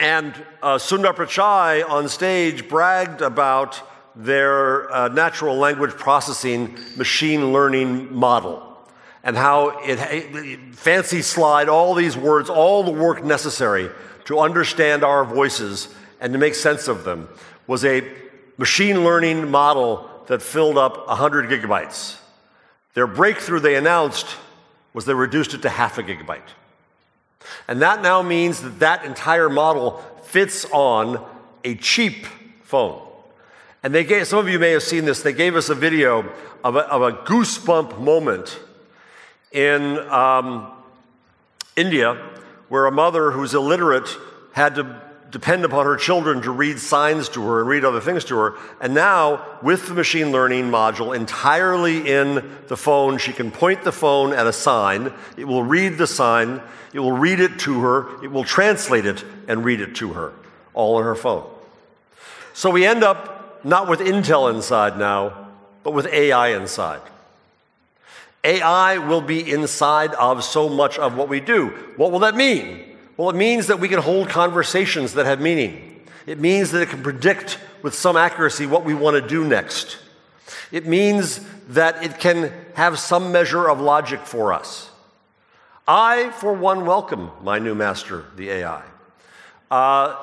and 0.00 0.34
uh, 0.60 0.74
Sundar 0.74 1.14
Pichai 1.14 1.88
on 1.88 2.08
stage 2.08 2.68
bragged 2.68 3.20
about 3.20 3.80
their 4.16 4.92
uh, 4.92 5.06
natural 5.06 5.54
language 5.54 5.92
processing 5.92 6.76
machine 6.96 7.52
learning 7.52 8.12
model 8.12 8.80
and 9.22 9.36
how 9.36 9.78
it, 9.84 10.00
it, 10.00 10.74
fancy 10.74 11.22
slide 11.22 11.68
all 11.68 11.94
these 11.94 12.16
words, 12.16 12.50
all 12.50 12.82
the 12.82 12.90
work 12.90 13.22
necessary 13.22 13.88
to 14.24 14.40
understand 14.40 15.04
our 15.04 15.24
voices 15.24 15.86
and 16.20 16.32
to 16.32 16.38
make 16.40 16.56
sense 16.56 16.88
of 16.88 17.04
them 17.04 17.28
was 17.68 17.84
a 17.84 18.02
machine 18.58 19.04
learning 19.04 19.48
model 19.52 20.10
that 20.26 20.42
filled 20.42 20.76
up 20.76 21.06
100 21.06 21.48
gigabytes. 21.48 22.18
Their 22.94 23.06
breakthrough 23.06 23.60
they 23.60 23.74
announced 23.74 24.36
was 24.92 25.04
they 25.04 25.14
reduced 25.14 25.52
it 25.54 25.62
to 25.62 25.68
half 25.68 25.98
a 25.98 26.02
gigabyte. 26.02 26.40
And 27.68 27.82
that 27.82 28.02
now 28.02 28.22
means 28.22 28.62
that 28.62 28.78
that 28.78 29.04
entire 29.04 29.50
model 29.50 30.02
fits 30.22 30.64
on 30.72 31.24
a 31.64 31.74
cheap 31.74 32.26
phone. 32.62 33.02
And 33.82 33.94
they 33.94 34.04
gave, 34.04 34.26
some 34.26 34.38
of 34.38 34.48
you 34.48 34.58
may 34.58 34.70
have 34.70 34.82
seen 34.82 35.04
this, 35.04 35.22
they 35.22 35.32
gave 35.32 35.56
us 35.56 35.68
a 35.68 35.74
video 35.74 36.32
of 36.62 36.76
a, 36.76 36.80
of 36.80 37.02
a 37.02 37.12
goosebump 37.12 38.00
moment 38.00 38.58
in 39.52 39.98
um, 40.08 40.72
India 41.76 42.14
where 42.68 42.86
a 42.86 42.92
mother 42.92 43.30
who's 43.30 43.54
illiterate 43.54 44.08
had 44.52 44.76
to 44.76 45.03
depend 45.34 45.64
upon 45.64 45.84
her 45.84 45.96
children 45.96 46.40
to 46.40 46.52
read 46.52 46.78
signs 46.78 47.28
to 47.28 47.44
her 47.44 47.58
and 47.58 47.68
read 47.68 47.84
other 47.84 48.00
things 48.00 48.24
to 48.24 48.36
her. 48.36 48.54
And 48.80 48.94
now, 48.94 49.44
with 49.62 49.88
the 49.88 49.94
machine 49.94 50.30
learning 50.30 50.70
module 50.70 51.14
entirely 51.14 52.08
in 52.08 52.56
the 52.68 52.76
phone, 52.76 53.18
she 53.18 53.32
can 53.32 53.50
point 53.50 53.82
the 53.82 53.90
phone 53.90 54.32
at 54.32 54.46
a 54.46 54.52
sign. 54.52 55.12
It 55.36 55.46
will 55.46 55.64
read 55.64 55.98
the 55.98 56.06
sign. 56.06 56.62
It 56.92 57.00
will 57.00 57.10
read 57.10 57.40
it 57.40 57.58
to 57.60 57.80
her. 57.80 58.22
It 58.22 58.30
will 58.30 58.44
translate 58.44 59.06
it 59.06 59.24
and 59.48 59.64
read 59.64 59.80
it 59.80 59.96
to 59.96 60.12
her, 60.12 60.32
all 60.72 60.98
on 60.98 61.02
her 61.02 61.16
phone. 61.16 61.50
So 62.52 62.70
we 62.70 62.86
end 62.86 63.02
up 63.02 63.64
not 63.64 63.88
with 63.88 63.98
Intel 63.98 64.54
inside 64.54 64.96
now, 64.96 65.48
but 65.82 65.94
with 65.94 66.06
AI 66.06 66.50
inside. 66.50 67.00
AI 68.44 68.98
will 68.98 69.20
be 69.20 69.50
inside 69.50 70.14
of 70.14 70.44
so 70.44 70.68
much 70.68 70.96
of 70.96 71.16
what 71.16 71.28
we 71.28 71.40
do. 71.40 71.70
What 71.96 72.12
will 72.12 72.20
that 72.20 72.36
mean? 72.36 72.93
Well, 73.16 73.30
it 73.30 73.36
means 73.36 73.68
that 73.68 73.78
we 73.78 73.88
can 73.88 74.00
hold 74.00 74.28
conversations 74.28 75.14
that 75.14 75.26
have 75.26 75.40
meaning. 75.40 76.04
It 76.26 76.40
means 76.40 76.72
that 76.72 76.82
it 76.82 76.88
can 76.88 77.02
predict 77.02 77.58
with 77.82 77.94
some 77.94 78.16
accuracy 78.16 78.66
what 78.66 78.84
we 78.84 78.94
want 78.94 79.14
to 79.14 79.26
do 79.26 79.44
next. 79.44 79.98
It 80.72 80.86
means 80.86 81.40
that 81.68 82.02
it 82.02 82.18
can 82.18 82.52
have 82.74 82.98
some 82.98 83.30
measure 83.30 83.68
of 83.68 83.80
logic 83.80 84.20
for 84.20 84.52
us. 84.52 84.90
I, 85.86 86.30
for 86.30 86.54
one, 86.54 86.86
welcome 86.86 87.30
my 87.42 87.58
new 87.58 87.74
master, 87.74 88.24
the 88.36 88.50
AI. 88.50 88.82
Uh, 89.70 90.16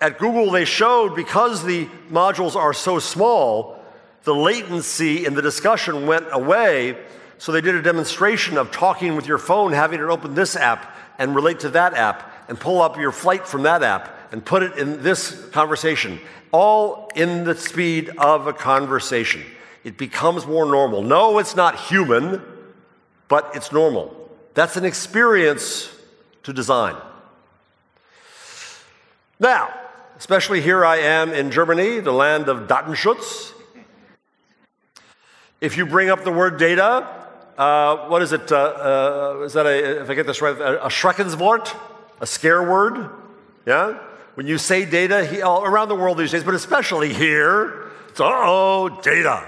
at 0.00 0.18
Google, 0.18 0.50
they 0.50 0.66
showed 0.66 1.16
because 1.16 1.64
the 1.64 1.86
modules 2.10 2.54
are 2.54 2.74
so 2.74 2.98
small, 2.98 3.82
the 4.24 4.34
latency 4.34 5.24
in 5.26 5.34
the 5.34 5.42
discussion 5.42 6.06
went 6.06 6.26
away. 6.30 6.96
So 7.38 7.50
they 7.50 7.60
did 7.60 7.74
a 7.74 7.82
demonstration 7.82 8.56
of 8.56 8.70
talking 8.70 9.16
with 9.16 9.26
your 9.26 9.38
phone, 9.38 9.72
having 9.72 10.00
it 10.00 10.04
open 10.04 10.34
this 10.34 10.54
app 10.54 10.94
and 11.18 11.34
relate 11.34 11.60
to 11.60 11.70
that 11.70 11.94
app 11.94 12.35
and 12.48 12.58
pull 12.58 12.80
up 12.80 12.96
your 12.96 13.12
flight 13.12 13.46
from 13.46 13.62
that 13.64 13.82
app 13.82 14.32
and 14.32 14.44
put 14.44 14.62
it 14.62 14.76
in 14.76 15.02
this 15.02 15.48
conversation, 15.50 16.20
all 16.52 17.10
in 17.14 17.44
the 17.44 17.54
speed 17.54 18.10
of 18.18 18.46
a 18.46 18.52
conversation. 18.52 19.42
It 19.84 19.96
becomes 19.96 20.46
more 20.46 20.66
normal. 20.66 21.02
No, 21.02 21.38
it's 21.38 21.54
not 21.54 21.78
human, 21.78 22.42
but 23.28 23.50
it's 23.54 23.72
normal. 23.72 24.30
That's 24.54 24.76
an 24.76 24.84
experience 24.84 25.90
to 26.42 26.52
design. 26.52 26.96
Now, 29.38 29.72
especially 30.18 30.60
here 30.60 30.84
I 30.84 30.96
am 30.96 31.32
in 31.32 31.50
Germany, 31.50 32.00
the 32.00 32.12
land 32.12 32.48
of 32.48 32.66
Datenschutz. 32.68 33.52
If 35.60 35.76
you 35.76 35.86
bring 35.86 36.10
up 36.10 36.24
the 36.24 36.32
word 36.32 36.58
data, 36.58 37.06
uh, 37.58 38.08
what 38.08 38.22
is 38.22 38.32
it? 38.32 38.50
Uh, 38.52 38.56
uh, 38.56 39.42
is 39.44 39.52
that 39.54 39.66
a, 39.66 40.02
if 40.02 40.10
I 40.10 40.14
get 40.14 40.26
this 40.26 40.42
right, 40.42 40.56
a, 40.56 40.86
a 40.86 40.88
Schreckenswort? 40.88 41.74
A 42.20 42.26
scare 42.26 42.62
word. 42.62 43.10
Yeah? 43.66 43.98
When 44.34 44.46
you 44.46 44.58
say 44.58 44.84
data 44.84 45.24
he, 45.24 45.40
around 45.40 45.88
the 45.88 45.94
world 45.94 46.18
these 46.18 46.30
days, 46.30 46.44
but 46.44 46.54
especially 46.54 47.12
here, 47.12 47.90
it's 48.08 48.20
uh 48.20 48.28
oh, 48.28 49.00
data. 49.02 49.46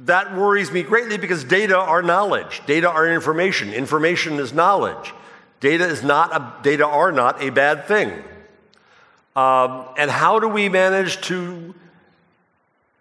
That 0.00 0.36
worries 0.36 0.72
me 0.72 0.82
greatly 0.82 1.16
because 1.16 1.44
data 1.44 1.76
are 1.78 2.02
knowledge. 2.02 2.62
Data 2.66 2.88
are 2.88 3.08
information. 3.08 3.72
Information 3.72 4.40
is 4.40 4.52
knowledge. 4.52 5.12
Data 5.60 5.86
is 5.86 6.02
not 6.02 6.34
a, 6.34 6.62
data 6.62 6.84
are 6.84 7.12
not 7.12 7.40
a 7.40 7.50
bad 7.50 7.86
thing. 7.86 8.10
Um, 9.36 9.86
and 9.96 10.10
how 10.10 10.40
do 10.40 10.48
we 10.48 10.68
manage 10.68 11.20
to 11.22 11.74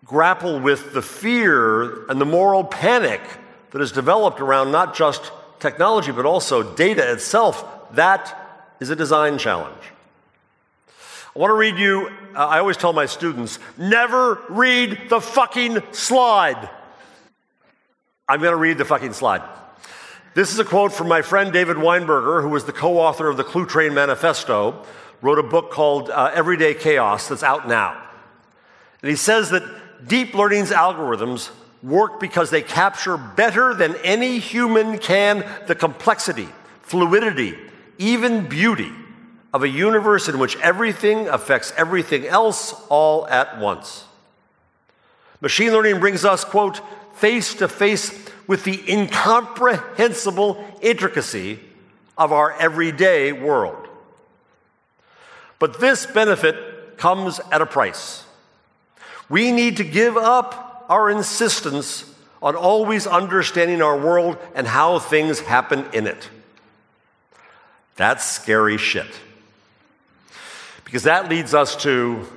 grapple 0.05 0.59
with 0.59 0.93
the 0.93 1.01
fear 1.01 2.05
and 2.07 2.21
the 2.21 2.25
moral 2.25 2.63
panic 2.63 3.21
that 3.71 3.79
has 3.79 3.91
developed 3.91 4.39
around 4.39 4.71
not 4.71 4.95
just 4.95 5.31
technology, 5.61 6.11
but 6.11 6.25
also 6.25 6.63
data 6.75 7.11
itself, 7.11 7.63
that 7.93 8.73
is 8.79 8.89
a 8.89 8.95
design 8.95 9.37
challenge. 9.37 9.81
I 11.33 11.39
want 11.39 11.51
to 11.51 11.55
read 11.55 11.77
you, 11.77 12.09
uh, 12.35 12.45
I 12.45 12.59
always 12.59 12.75
tell 12.75 12.91
my 12.91 13.05
students, 13.05 13.57
never 13.77 14.43
read 14.49 15.07
the 15.09 15.21
fucking 15.21 15.81
slide. 15.93 16.69
I'm 18.27 18.41
going 18.41 18.51
to 18.51 18.57
read 18.57 18.77
the 18.77 18.85
fucking 18.85 19.13
slide. 19.13 19.41
This 20.33 20.51
is 20.51 20.59
a 20.59 20.65
quote 20.65 20.91
from 20.91 21.07
my 21.07 21.21
friend 21.21 21.53
David 21.53 21.77
Weinberger, 21.77 22.41
who 22.41 22.49
was 22.49 22.65
the 22.65 22.73
co 22.73 22.97
author 22.97 23.27
of 23.29 23.37
the 23.37 23.43
Cluetrain 23.43 23.93
Manifesto, 23.93 24.85
wrote 25.21 25.39
a 25.39 25.43
book 25.43 25.71
called 25.71 26.09
uh, 26.09 26.31
Everyday 26.33 26.73
Chaos 26.73 27.27
that's 27.27 27.43
out 27.43 27.67
now. 27.67 28.01
And 29.01 29.09
he 29.09 29.15
says 29.15 29.51
that 29.51 29.63
deep 30.07 30.33
learning's 30.33 30.71
algorithms 30.71 31.49
work 31.83 32.19
because 32.19 32.49
they 32.49 32.61
capture 32.61 33.17
better 33.17 33.73
than 33.73 33.95
any 34.03 34.39
human 34.39 34.97
can 34.97 35.45
the 35.67 35.75
complexity, 35.75 36.47
fluidity, 36.81 37.57
even 37.97 38.47
beauty 38.47 38.91
of 39.53 39.63
a 39.63 39.67
universe 39.69 40.27
in 40.27 40.39
which 40.39 40.57
everything 40.57 41.27
affects 41.27 41.73
everything 41.75 42.25
else 42.25 42.73
all 42.89 43.27
at 43.27 43.59
once. 43.59 44.05
Machine 45.41 45.71
learning 45.71 45.99
brings 45.99 46.23
us, 46.23 46.45
quote, 46.45 46.81
face 47.15 47.55
to 47.55 47.67
face 47.67 48.27
with 48.47 48.63
the 48.63 48.81
incomprehensible 48.91 50.63
intricacy 50.81 51.59
of 52.17 52.31
our 52.31 52.53
everyday 52.59 53.31
world. 53.31 53.87
But 55.59 55.79
this 55.79 56.05
benefit 56.05 56.97
comes 56.97 57.39
at 57.51 57.61
a 57.61 57.65
price. 57.65 58.23
We 59.29 59.51
need 59.51 59.77
to 59.77 59.83
give 59.83 60.17
up 60.17 60.70
our 60.91 61.09
insistence 61.09 62.03
on 62.43 62.53
always 62.53 63.07
understanding 63.07 63.81
our 63.81 63.97
world 63.97 64.37
and 64.53 64.67
how 64.67 64.99
things 64.99 65.39
happen 65.39 65.85
in 65.93 66.05
it. 66.05 66.29
That's 67.95 68.29
scary 68.29 68.77
shit. 68.77 69.07
Because 70.83 71.03
that 71.03 71.29
leads 71.29 71.53
us 71.53 71.77
to 71.83 72.27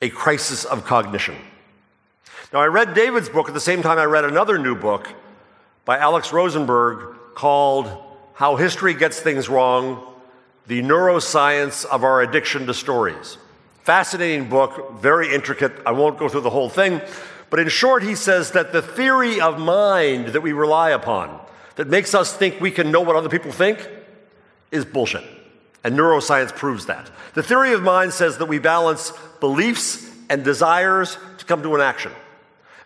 a 0.00 0.08
crisis 0.08 0.64
of 0.64 0.86
cognition. 0.86 1.36
Now, 2.50 2.60
I 2.60 2.66
read 2.66 2.94
David's 2.94 3.28
book 3.28 3.48
at 3.48 3.52
the 3.54 3.60
same 3.60 3.82
time 3.82 3.98
I 3.98 4.04
read 4.04 4.24
another 4.24 4.56
new 4.58 4.74
book 4.74 5.06
by 5.84 5.98
Alex 5.98 6.32
Rosenberg 6.32 7.14
called 7.34 7.90
How 8.32 8.56
History 8.56 8.94
Gets 8.94 9.20
Things 9.20 9.50
Wrong 9.50 10.02
The 10.66 10.80
Neuroscience 10.80 11.84
of 11.84 12.04
Our 12.04 12.22
Addiction 12.22 12.64
to 12.68 12.72
Stories. 12.72 13.36
Fascinating 13.82 14.48
book, 14.48 14.94
very 14.94 15.34
intricate. 15.34 15.72
I 15.84 15.92
won't 15.92 16.18
go 16.18 16.26
through 16.30 16.40
the 16.40 16.48
whole 16.48 16.70
thing, 16.70 17.02
but 17.54 17.60
in 17.60 17.68
short, 17.68 18.02
he 18.02 18.16
says 18.16 18.50
that 18.50 18.72
the 18.72 18.82
theory 18.82 19.40
of 19.40 19.60
mind 19.60 20.30
that 20.30 20.40
we 20.40 20.52
rely 20.52 20.90
upon, 20.90 21.38
that 21.76 21.86
makes 21.86 22.12
us 22.12 22.36
think 22.36 22.60
we 22.60 22.72
can 22.72 22.90
know 22.90 23.00
what 23.00 23.14
other 23.14 23.28
people 23.28 23.52
think, 23.52 23.88
is 24.72 24.84
bullshit. 24.84 25.22
And 25.84 25.96
neuroscience 25.96 26.52
proves 26.52 26.86
that. 26.86 27.08
The 27.34 27.44
theory 27.44 27.72
of 27.72 27.80
mind 27.80 28.12
says 28.12 28.38
that 28.38 28.46
we 28.46 28.58
balance 28.58 29.12
beliefs 29.38 30.04
and 30.28 30.42
desires 30.42 31.16
to 31.38 31.44
come 31.44 31.62
to 31.62 31.76
an 31.76 31.80
action. 31.80 32.10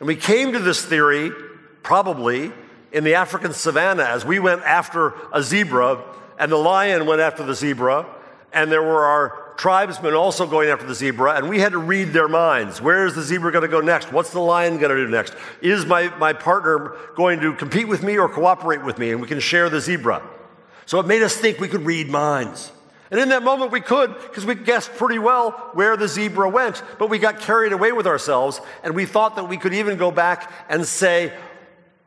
And 0.01 0.07
we 0.07 0.17
came 0.17 0.53
to 0.53 0.59
this 0.59 0.85
theory 0.85 1.33
probably 1.83 2.53
in 2.93 3.05
the 3.05 3.15
African 3.15 3.55
savannah 3.55 4.05
as 4.05 4.27
we 4.27 4.39
went 4.39 4.61
after 4.65 5.15
a 5.33 5.43
zebra, 5.43 6.05
and 6.39 6.53
the 6.53 6.59
lion 6.59 7.07
went 7.07 7.23
after 7.23 7.43
the 7.43 7.55
zebra, 7.55 8.05
and 8.53 8.71
there 8.71 8.83
were 8.83 9.07
our 9.07 9.48
tribesmen 9.59 10.15
also 10.15 10.47
going 10.47 10.71
after 10.71 10.87
the 10.87 10.95
zebra, 10.95 11.35
and 11.35 11.49
we 11.49 11.59
had 11.59 11.73
to 11.73 11.79
read 11.79 12.13
their 12.13 12.29
minds. 12.29 12.81
Where 12.81 13.05
is 13.05 13.15
the 13.15 13.23
zebra 13.23 13.51
going 13.51 13.63
to 13.63 13.69
go 13.69 13.81
next? 13.81 14.13
What's 14.13 14.31
the 14.31 14.41
lion 14.41 14.79
going 14.79 14.97
to 14.97 15.05
do 15.05 15.11
next? 15.11 15.35
Is 15.61 15.85
my, 15.85 16.17
my 16.17 16.33
partner 16.33 16.97
going 17.17 17.41
to 17.41 17.53
compete 17.55 17.89
with 17.89 18.05
me 18.05 18.17
or 18.19 18.29
cooperate 18.29 18.85
with 18.85 18.99
me? 18.99 19.11
And 19.11 19.21
we 19.21 19.27
can 19.27 19.41
share 19.41 19.69
the 19.69 19.81
zebra. 19.81 20.23
So 20.87 21.01
it 21.01 21.07
made 21.07 21.23
us 21.23 21.37
think 21.37 21.59
we 21.59 21.67
could 21.67 21.85
read 21.85 22.09
minds. 22.09 22.71
And 23.11 23.19
in 23.19 23.31
that 23.31 23.43
moment, 23.43 23.73
we 23.73 23.81
could, 23.81 24.15
because 24.15 24.47
we 24.47 24.55
guessed 24.55 24.93
pretty 24.93 25.19
well 25.19 25.51
where 25.75 25.97
the 25.97 26.07
zebra 26.07 26.49
went, 26.49 26.83
but 27.01 27.11
we 27.11 27.19
got 27.19 27.41
carried 27.41 27.73
away 27.73 27.91
with 27.91 28.07
ourselves, 28.07 28.61
and 28.85 28.95
we 28.95 29.07
thought 29.07 29.35
that 29.37 29.49
we 29.49 29.57
could 29.57 29.75
even 29.75 29.97
go 29.97 30.13
back 30.13 30.53
and 30.69 30.87
say, 30.87 31.33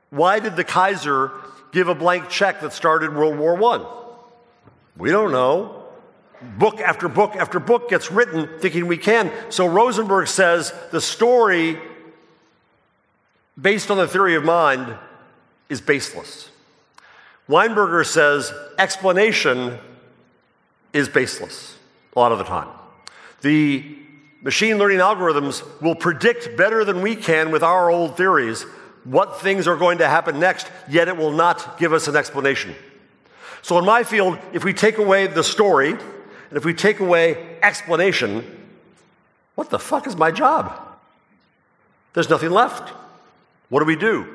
why 0.10 0.40
did 0.40 0.56
the 0.56 0.64
Kaiser 0.64 1.32
give 1.74 1.90
a 1.90 1.96
blank 1.96 2.30
check 2.30 2.62
that 2.62 2.72
started 2.72 3.14
World 3.14 3.38
War 3.38 3.62
I? 3.62 3.86
We 4.96 5.10
don't 5.10 5.32
know 5.32 5.81
book 6.58 6.80
after 6.80 7.08
book 7.08 7.36
after 7.36 7.60
book 7.60 7.90
gets 7.90 8.12
written 8.12 8.50
thinking 8.60 8.88
we 8.88 8.98
can. 8.98 9.32
So 9.50 9.66
Rosenberg 9.68 10.28
says 10.28 10.74
the 10.92 11.02
story 11.02 11.78
based 13.60 13.92
on 13.92 13.98
the 13.98 14.08
theory 14.08 14.36
of 14.36 14.44
mind 14.44 14.96
is 15.70 15.82
baseless. 15.82 16.50
Weinberger 17.48 18.06
says 18.06 18.54
explanation 18.78 19.78
is 20.94 21.10
baseless 21.10 21.78
a 22.16 22.20
lot 22.20 22.32
of 22.32 22.38
the 22.38 22.44
time. 22.44 22.68
The 23.42 23.98
Machine 24.44 24.80
learning 24.80 24.98
algorithms 24.98 25.64
will 25.82 25.94
predict 25.94 26.58
better 26.58 26.84
than 26.84 27.04
we 27.04 27.16
can 27.16 27.52
with 27.52 27.62
our 27.62 27.92
old 27.92 28.18
theories 28.18 28.64
what 29.04 29.40
things 29.40 29.68
are 29.68 29.76
going 29.76 30.00
to 30.00 30.08
happen 30.08 30.40
next, 30.40 30.68
yet 30.90 31.08
it 31.08 31.16
will 31.16 31.32
not 31.32 31.78
give 31.78 31.94
us 31.94 32.08
an 32.08 32.16
explanation. 32.16 32.74
So, 33.62 33.78
in 33.78 33.86
my 33.86 34.04
field, 34.04 34.40
if 34.52 34.64
we 34.64 34.74
take 34.74 34.98
away 34.98 35.28
the 35.28 35.44
story 35.44 35.96
and 36.52 36.58
if 36.58 36.66
we 36.66 36.74
take 36.74 37.00
away 37.00 37.58
explanation, 37.64 38.44
what 39.56 39.70
the 39.70 39.80
fuck 39.80 40.06
is 40.06 40.18
my 40.18 40.32
job? 40.32 40.70
There's 42.12 42.30
nothing 42.30 42.52
left. 42.52 42.90
What 43.70 43.80
do 43.80 43.86
we 43.86 43.96
do? 43.96 44.28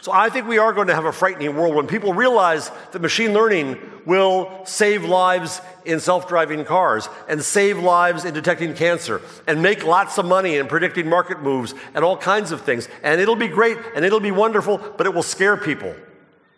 So 0.00 0.10
I 0.10 0.30
think 0.30 0.48
we 0.48 0.58
are 0.58 0.72
going 0.72 0.88
to 0.88 0.96
have 0.96 1.04
a 1.04 1.12
frightening 1.12 1.54
world 1.54 1.76
when 1.76 1.86
people 1.86 2.12
realize 2.12 2.72
that 2.90 3.00
machine 3.00 3.34
learning 3.34 3.78
will 4.04 4.50
save 4.64 5.04
lives 5.04 5.60
in 5.84 6.00
self 6.00 6.26
driving 6.26 6.64
cars 6.64 7.08
and 7.28 7.40
save 7.40 7.78
lives 7.78 8.24
in 8.24 8.34
detecting 8.34 8.74
cancer 8.74 9.22
and 9.46 9.62
make 9.62 9.84
lots 9.84 10.18
of 10.18 10.24
money 10.24 10.56
in 10.56 10.66
predicting 10.66 11.08
market 11.08 11.40
moves 11.40 11.72
and 11.94 12.04
all 12.04 12.16
kinds 12.16 12.50
of 12.50 12.62
things. 12.62 12.88
And 13.04 13.20
it'll 13.20 13.36
be 13.36 13.46
great 13.46 13.78
and 13.94 14.04
it'll 14.04 14.18
be 14.18 14.32
wonderful, 14.32 14.78
but 14.78 15.06
it 15.06 15.14
will 15.14 15.22
scare 15.22 15.56
people. 15.56 15.94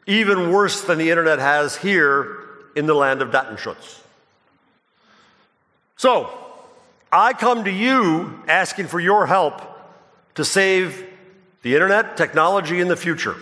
Even 0.06 0.50
worse 0.50 0.80
than 0.80 0.96
the 0.96 1.10
internet 1.10 1.38
has 1.38 1.76
here 1.76 2.38
in 2.74 2.86
the 2.86 2.94
land 2.94 3.20
of 3.20 3.28
Datenschutz. 3.28 4.01
So, 6.02 6.36
I 7.12 7.32
come 7.32 7.62
to 7.62 7.70
you 7.70 8.42
asking 8.48 8.88
for 8.88 8.98
your 8.98 9.24
help 9.24 9.62
to 10.34 10.44
save 10.44 11.06
the 11.62 11.74
internet, 11.74 12.16
technology 12.16 12.80
in 12.80 12.88
the 12.88 12.96
future. 12.96 13.36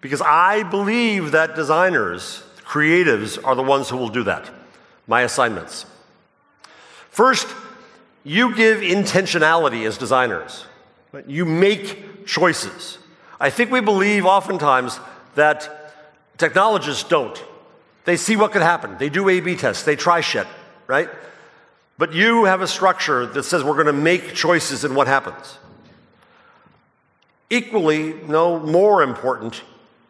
Because 0.00 0.22
I 0.22 0.62
believe 0.62 1.32
that 1.32 1.56
designers, 1.56 2.44
creatives, 2.64 3.44
are 3.44 3.56
the 3.56 3.64
ones 3.64 3.88
who 3.88 3.96
will 3.96 4.10
do 4.10 4.22
that. 4.22 4.48
My 5.08 5.22
assignments. 5.22 5.84
First, 7.10 7.48
you 8.22 8.54
give 8.54 8.82
intentionality 8.82 9.84
as 9.84 9.98
designers. 9.98 10.64
You 11.26 11.44
make 11.44 12.24
choices. 12.24 12.98
I 13.40 13.50
think 13.50 13.72
we 13.72 13.80
believe 13.80 14.24
oftentimes 14.26 15.00
that 15.34 15.92
technologists 16.38 17.02
don't. 17.02 17.42
They 18.04 18.16
see 18.16 18.36
what 18.36 18.52
could 18.52 18.62
happen. 18.62 18.96
They 18.96 19.08
do 19.08 19.28
A 19.28 19.40
B 19.40 19.56
tests. 19.56 19.82
They 19.82 19.96
try 19.96 20.20
shit, 20.20 20.46
right? 20.86 21.08
But 21.98 22.12
you 22.12 22.44
have 22.44 22.60
a 22.60 22.66
structure 22.66 23.26
that 23.26 23.44
says 23.44 23.64
we're 23.64 23.74
going 23.74 23.86
to 23.86 23.92
make 23.92 24.34
choices 24.34 24.84
in 24.84 24.94
what 24.94 25.06
happens. 25.06 25.58
Equally, 27.48 28.12
no 28.12 28.58
more 28.58 29.02
important, 29.02 29.62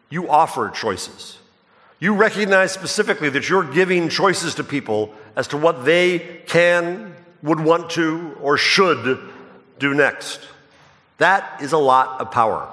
you 0.09 0.29
offer 0.29 0.69
choices. 0.69 1.37
You 1.99 2.13
recognize 2.13 2.71
specifically 2.71 3.29
that 3.29 3.49
you're 3.49 3.63
giving 3.63 4.09
choices 4.09 4.55
to 4.55 4.63
people 4.63 5.13
as 5.35 5.47
to 5.49 5.57
what 5.57 5.85
they 5.85 6.41
can, 6.47 7.15
would 7.41 7.59
want 7.59 7.91
to, 7.91 8.37
or 8.41 8.57
should 8.57 9.19
do 9.79 9.93
next. 9.93 10.41
That 11.17 11.61
is 11.61 11.71
a 11.71 11.77
lot 11.77 12.19
of 12.21 12.31
power. 12.31 12.71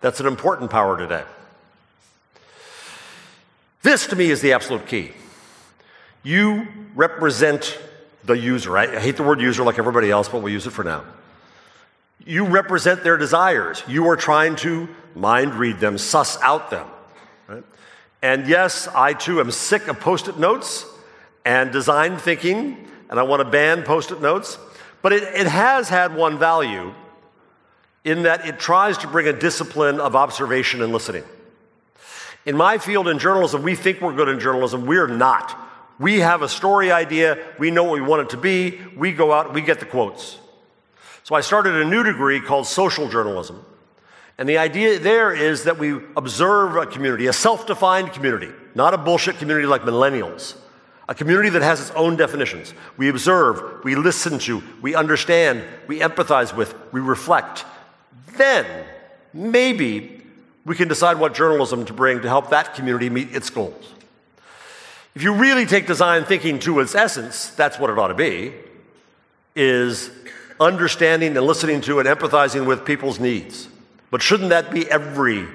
That's 0.00 0.20
an 0.20 0.26
important 0.26 0.70
power 0.70 0.96
today. 0.96 1.24
This, 3.82 4.06
to 4.08 4.16
me, 4.16 4.30
is 4.30 4.40
the 4.40 4.52
absolute 4.52 4.86
key. 4.86 5.12
You 6.22 6.66
represent 6.94 7.78
the 8.24 8.36
user. 8.36 8.76
I 8.76 8.98
hate 8.98 9.16
the 9.16 9.22
word 9.22 9.40
user 9.40 9.62
like 9.62 9.78
everybody 9.78 10.10
else, 10.10 10.28
but 10.28 10.42
we'll 10.42 10.52
use 10.52 10.66
it 10.66 10.70
for 10.70 10.84
now. 10.84 11.04
You 12.24 12.46
represent 12.46 13.04
their 13.04 13.16
desires. 13.16 13.82
You 13.86 14.08
are 14.08 14.16
trying 14.16 14.56
to 14.56 14.88
mind 15.14 15.54
read 15.54 15.78
them, 15.78 15.98
suss 15.98 16.40
out 16.40 16.70
them. 16.70 16.86
Right? 17.48 17.64
And 18.22 18.48
yes, 18.48 18.88
I 18.88 19.12
too 19.12 19.40
am 19.40 19.50
sick 19.50 19.88
of 19.88 20.00
post 20.00 20.28
it 20.28 20.38
notes 20.38 20.86
and 21.44 21.70
design 21.70 22.16
thinking, 22.16 22.88
and 23.10 23.20
I 23.20 23.22
want 23.24 23.40
to 23.40 23.48
ban 23.48 23.82
post 23.82 24.10
it 24.10 24.20
notes. 24.20 24.58
But 25.02 25.12
it, 25.12 25.22
it 25.22 25.46
has 25.46 25.88
had 25.88 26.16
one 26.16 26.38
value 26.38 26.94
in 28.04 28.22
that 28.22 28.46
it 28.46 28.58
tries 28.58 28.98
to 28.98 29.06
bring 29.06 29.26
a 29.28 29.32
discipline 29.32 30.00
of 30.00 30.16
observation 30.16 30.82
and 30.82 30.92
listening. 30.92 31.24
In 32.46 32.56
my 32.56 32.78
field 32.78 33.08
in 33.08 33.18
journalism, 33.18 33.62
we 33.62 33.74
think 33.74 34.00
we're 34.00 34.14
good 34.14 34.28
in 34.28 34.40
journalism. 34.40 34.86
We're 34.86 35.06
not. 35.06 35.58
We 35.98 36.20
have 36.20 36.42
a 36.42 36.48
story 36.48 36.90
idea, 36.90 37.38
we 37.58 37.70
know 37.70 37.84
what 37.84 37.94
we 37.94 38.00
want 38.00 38.22
it 38.22 38.30
to 38.30 38.36
be, 38.36 38.80
we 38.96 39.12
go 39.12 39.32
out, 39.32 39.54
we 39.54 39.60
get 39.60 39.80
the 39.80 39.86
quotes. 39.86 40.38
So 41.22 41.34
I 41.34 41.40
started 41.40 41.76
a 41.76 41.84
new 41.84 42.02
degree 42.02 42.40
called 42.40 42.66
social 42.66 43.08
journalism. 43.08 43.64
And 44.36 44.48
the 44.48 44.58
idea 44.58 44.98
there 44.98 45.32
is 45.32 45.64
that 45.64 45.78
we 45.78 45.92
observe 46.16 46.76
a 46.76 46.86
community, 46.86 47.28
a 47.28 47.32
self 47.32 47.66
defined 47.66 48.12
community, 48.12 48.50
not 48.74 48.92
a 48.92 48.98
bullshit 48.98 49.38
community 49.38 49.66
like 49.66 49.82
millennials, 49.82 50.56
a 51.08 51.14
community 51.14 51.50
that 51.50 51.62
has 51.62 51.80
its 51.80 51.90
own 51.92 52.16
definitions. 52.16 52.74
We 52.96 53.08
observe, 53.08 53.84
we 53.84 53.94
listen 53.94 54.38
to, 54.40 54.62
we 54.82 54.94
understand, 54.94 55.62
we 55.86 56.00
empathize 56.00 56.54
with, 56.54 56.74
we 56.92 57.00
reflect. 57.00 57.64
Then, 58.36 58.66
maybe, 59.32 60.22
we 60.64 60.74
can 60.74 60.88
decide 60.88 61.18
what 61.18 61.34
journalism 61.34 61.84
to 61.84 61.92
bring 61.92 62.22
to 62.22 62.28
help 62.28 62.50
that 62.50 62.74
community 62.74 63.10
meet 63.10 63.34
its 63.34 63.50
goals. 63.50 63.92
If 65.14 65.22
you 65.22 65.32
really 65.32 65.64
take 65.64 65.86
design 65.86 66.24
thinking 66.24 66.58
to 66.60 66.80
its 66.80 66.94
essence, 66.94 67.50
that's 67.50 67.78
what 67.78 67.90
it 67.90 67.98
ought 67.98 68.08
to 68.08 68.14
be, 68.14 68.52
is 69.54 70.10
understanding 70.60 71.36
and 71.36 71.46
listening 71.46 71.80
to 71.82 72.00
and 72.00 72.08
empathizing 72.08 72.66
with 72.66 72.84
people's 72.84 73.20
needs. 73.20 73.68
But 74.10 74.22
shouldn't 74.22 74.50
that 74.50 74.70
be 74.70 74.88
every 74.90 75.46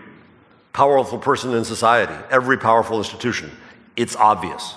powerful 0.71 1.19
person 1.19 1.53
in 1.53 1.65
society, 1.65 2.15
every 2.29 2.57
powerful 2.57 2.97
institution? 2.97 3.51
It's 3.97 4.15
obvious. 4.15 4.75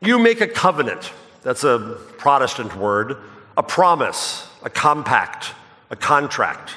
You 0.00 0.18
make 0.18 0.40
a 0.40 0.46
covenant, 0.46 1.12
that's 1.42 1.64
a 1.64 1.98
Protestant 2.18 2.76
word, 2.76 3.16
a 3.56 3.62
promise, 3.62 4.46
a 4.62 4.70
compact, 4.70 5.52
a 5.90 5.96
contract. 5.96 6.74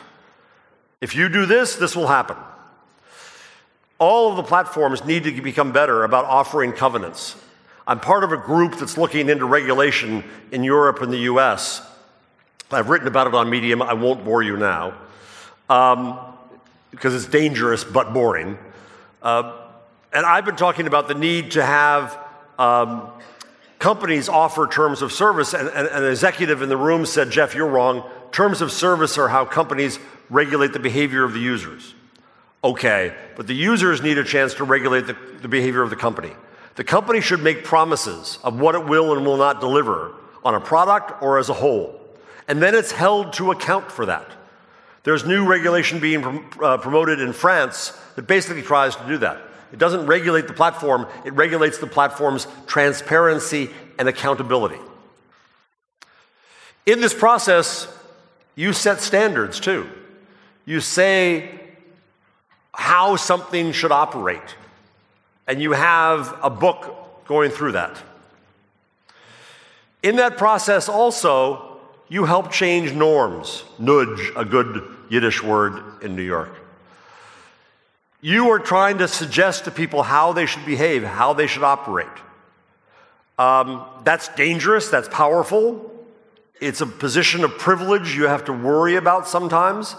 If 1.01 1.15
you 1.15 1.29
do 1.29 1.45
this, 1.45 1.75
this 1.75 1.95
will 1.95 2.07
happen. 2.07 2.37
All 3.99 4.31
of 4.31 4.37
the 4.37 4.43
platforms 4.43 5.03
need 5.03 5.25
to 5.25 5.41
become 5.41 5.71
better 5.71 6.03
about 6.03 6.25
offering 6.25 6.71
covenants. 6.71 7.35
I'm 7.85 7.99
part 7.99 8.23
of 8.23 8.31
a 8.31 8.37
group 8.37 8.77
that's 8.77 8.97
looking 8.97 9.29
into 9.29 9.45
regulation 9.45 10.23
in 10.51 10.63
Europe 10.63 11.01
and 11.01 11.11
the 11.11 11.19
US. 11.31 11.81
I've 12.71 12.89
written 12.89 13.07
about 13.07 13.27
it 13.27 13.35
on 13.35 13.49
Medium. 13.49 13.81
I 13.81 13.93
won't 13.93 14.23
bore 14.23 14.43
you 14.43 14.55
now 14.55 14.93
um, 15.69 16.19
because 16.91 17.15
it's 17.15 17.25
dangerous 17.25 17.83
but 17.83 18.13
boring. 18.13 18.57
Uh, 19.21 19.53
and 20.13 20.25
I've 20.25 20.45
been 20.45 20.55
talking 20.55 20.87
about 20.87 21.07
the 21.07 21.15
need 21.15 21.51
to 21.51 21.65
have 21.65 22.17
um, 22.57 23.09
companies 23.79 24.29
offer 24.29 24.67
terms 24.67 25.01
of 25.01 25.11
service. 25.11 25.53
And, 25.53 25.67
and, 25.69 25.87
and 25.87 26.05
an 26.05 26.11
executive 26.11 26.61
in 26.61 26.69
the 26.69 26.77
room 26.77 27.05
said, 27.05 27.31
Jeff, 27.31 27.55
you're 27.55 27.67
wrong. 27.67 28.07
Terms 28.31 28.61
of 28.61 28.71
service 28.71 29.17
are 29.17 29.27
how 29.27 29.45
companies 29.45 29.99
regulate 30.29 30.73
the 30.73 30.79
behavior 30.79 31.23
of 31.23 31.33
the 31.33 31.39
users. 31.39 31.95
Okay, 32.63 33.15
but 33.35 33.47
the 33.47 33.55
users 33.55 34.01
need 34.01 34.17
a 34.17 34.23
chance 34.23 34.53
to 34.55 34.65
regulate 34.65 35.07
the, 35.07 35.15
the 35.41 35.47
behavior 35.47 35.81
of 35.81 35.89
the 35.89 35.95
company. 35.95 36.33
The 36.75 36.83
company 36.83 37.21
should 37.21 37.41
make 37.41 37.63
promises 37.63 38.37
of 38.43 38.59
what 38.59 38.75
it 38.75 38.85
will 38.85 39.15
and 39.15 39.25
will 39.25 39.37
not 39.37 39.59
deliver 39.59 40.13
on 40.43 40.55
a 40.55 40.59
product 40.59 41.21
or 41.21 41.37
as 41.37 41.49
a 41.49 41.53
whole. 41.53 41.99
And 42.47 42.61
then 42.61 42.75
it's 42.75 42.91
held 42.91 43.33
to 43.33 43.51
account 43.51 43.91
for 43.91 44.05
that. 44.07 44.27
There's 45.03 45.25
new 45.25 45.45
regulation 45.45 45.99
being 45.99 46.45
uh, 46.61 46.77
promoted 46.77 47.19
in 47.19 47.31
France 47.31 47.93
that 48.15 48.27
basically 48.27 48.61
tries 48.61 48.95
to 48.95 49.07
do 49.07 49.17
that. 49.19 49.41
It 49.71 49.79
doesn't 49.79 50.07
regulate 50.07 50.47
the 50.47 50.53
platform, 50.53 51.07
it 51.25 51.33
regulates 51.33 51.77
the 51.77 51.87
platform's 51.87 52.47
transparency 52.65 53.69
and 53.97 54.09
accountability. 54.09 54.79
In 56.85 57.01
this 57.01 57.13
process, 57.13 57.87
you 58.55 58.73
set 58.73 58.99
standards 58.99 59.59
too. 59.59 59.89
You 60.65 60.81
say 60.81 61.58
how 62.73 63.15
something 63.15 63.71
should 63.71 63.91
operate 63.91 64.55
and 65.49 65.59
you 65.59 65.71
have 65.71 66.37
a 66.43 66.49
book 66.49 67.25
going 67.25 67.49
through 67.49 67.71
that. 67.71 67.97
In 70.03 70.17
that 70.17 70.37
process, 70.37 70.87
also, 70.87 71.79
you 72.07 72.25
help 72.25 72.51
change 72.51 72.93
norms. 72.93 73.63
Nudge, 73.79 74.31
a 74.35 74.45
good 74.45 74.83
Yiddish 75.09 75.41
word 75.41 76.03
in 76.03 76.15
New 76.15 76.23
York. 76.23 76.53
You 78.21 78.49
are 78.51 78.59
trying 78.59 78.99
to 78.99 79.07
suggest 79.07 79.65
to 79.65 79.71
people 79.71 80.03
how 80.03 80.33
they 80.33 80.45
should 80.45 80.65
behave, 80.67 81.03
how 81.03 81.33
they 81.33 81.47
should 81.47 81.63
operate. 81.63 82.07
Um, 83.39 83.85
that's 84.03 84.27
dangerous, 84.35 84.89
that's 84.89 85.09
powerful. 85.09 85.91
It's 86.61 86.81
a 86.81 86.85
position 86.85 87.43
of 87.43 87.57
privilege 87.57 88.15
you 88.15 88.25
have 88.25 88.45
to 88.45 88.53
worry 88.53 88.97
about 88.97 89.27
sometimes, 89.27 89.95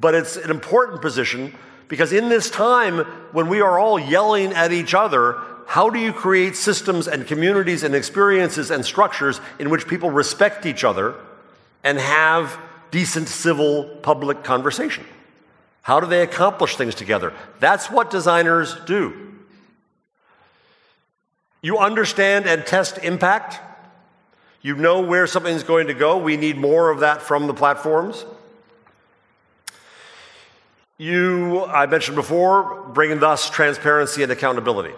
but 0.00 0.14
it's 0.14 0.36
an 0.36 0.50
important 0.50 1.02
position 1.02 1.54
because 1.88 2.12
in 2.12 2.28
this 2.28 2.50
time 2.50 2.98
when 3.32 3.48
we 3.48 3.60
are 3.60 3.78
all 3.78 3.98
yelling 3.98 4.52
at 4.52 4.72
each 4.72 4.94
other, 4.94 5.38
how 5.66 5.90
do 5.90 5.98
you 5.98 6.12
create 6.12 6.56
systems 6.56 7.08
and 7.08 7.26
communities 7.26 7.82
and 7.82 7.94
experiences 7.94 8.70
and 8.70 8.84
structures 8.84 9.40
in 9.58 9.70
which 9.70 9.88
people 9.88 10.10
respect 10.10 10.64
each 10.64 10.84
other 10.84 11.14
and 11.82 11.98
have 11.98 12.58
decent 12.90 13.28
civil 13.28 13.84
public 14.02 14.44
conversation? 14.44 15.04
How 15.82 16.00
do 16.00 16.06
they 16.06 16.22
accomplish 16.22 16.76
things 16.76 16.94
together? 16.94 17.32
That's 17.60 17.90
what 17.90 18.10
designers 18.10 18.76
do. 18.86 19.34
You 21.62 21.78
understand 21.78 22.46
and 22.46 22.64
test 22.64 22.98
impact. 22.98 23.60
You 24.62 24.76
know 24.76 25.00
where 25.00 25.26
something's 25.26 25.62
going 25.62 25.86
to 25.88 25.94
go. 25.94 26.18
We 26.18 26.36
need 26.36 26.56
more 26.56 26.90
of 26.90 27.00
that 27.00 27.22
from 27.22 27.46
the 27.46 27.54
platforms. 27.54 28.24
You, 30.98 31.64
I 31.64 31.86
mentioned 31.86 32.16
before, 32.16 32.88
bring 32.92 33.18
thus 33.20 33.48
transparency 33.48 34.24
and 34.24 34.32
accountability. 34.32 34.94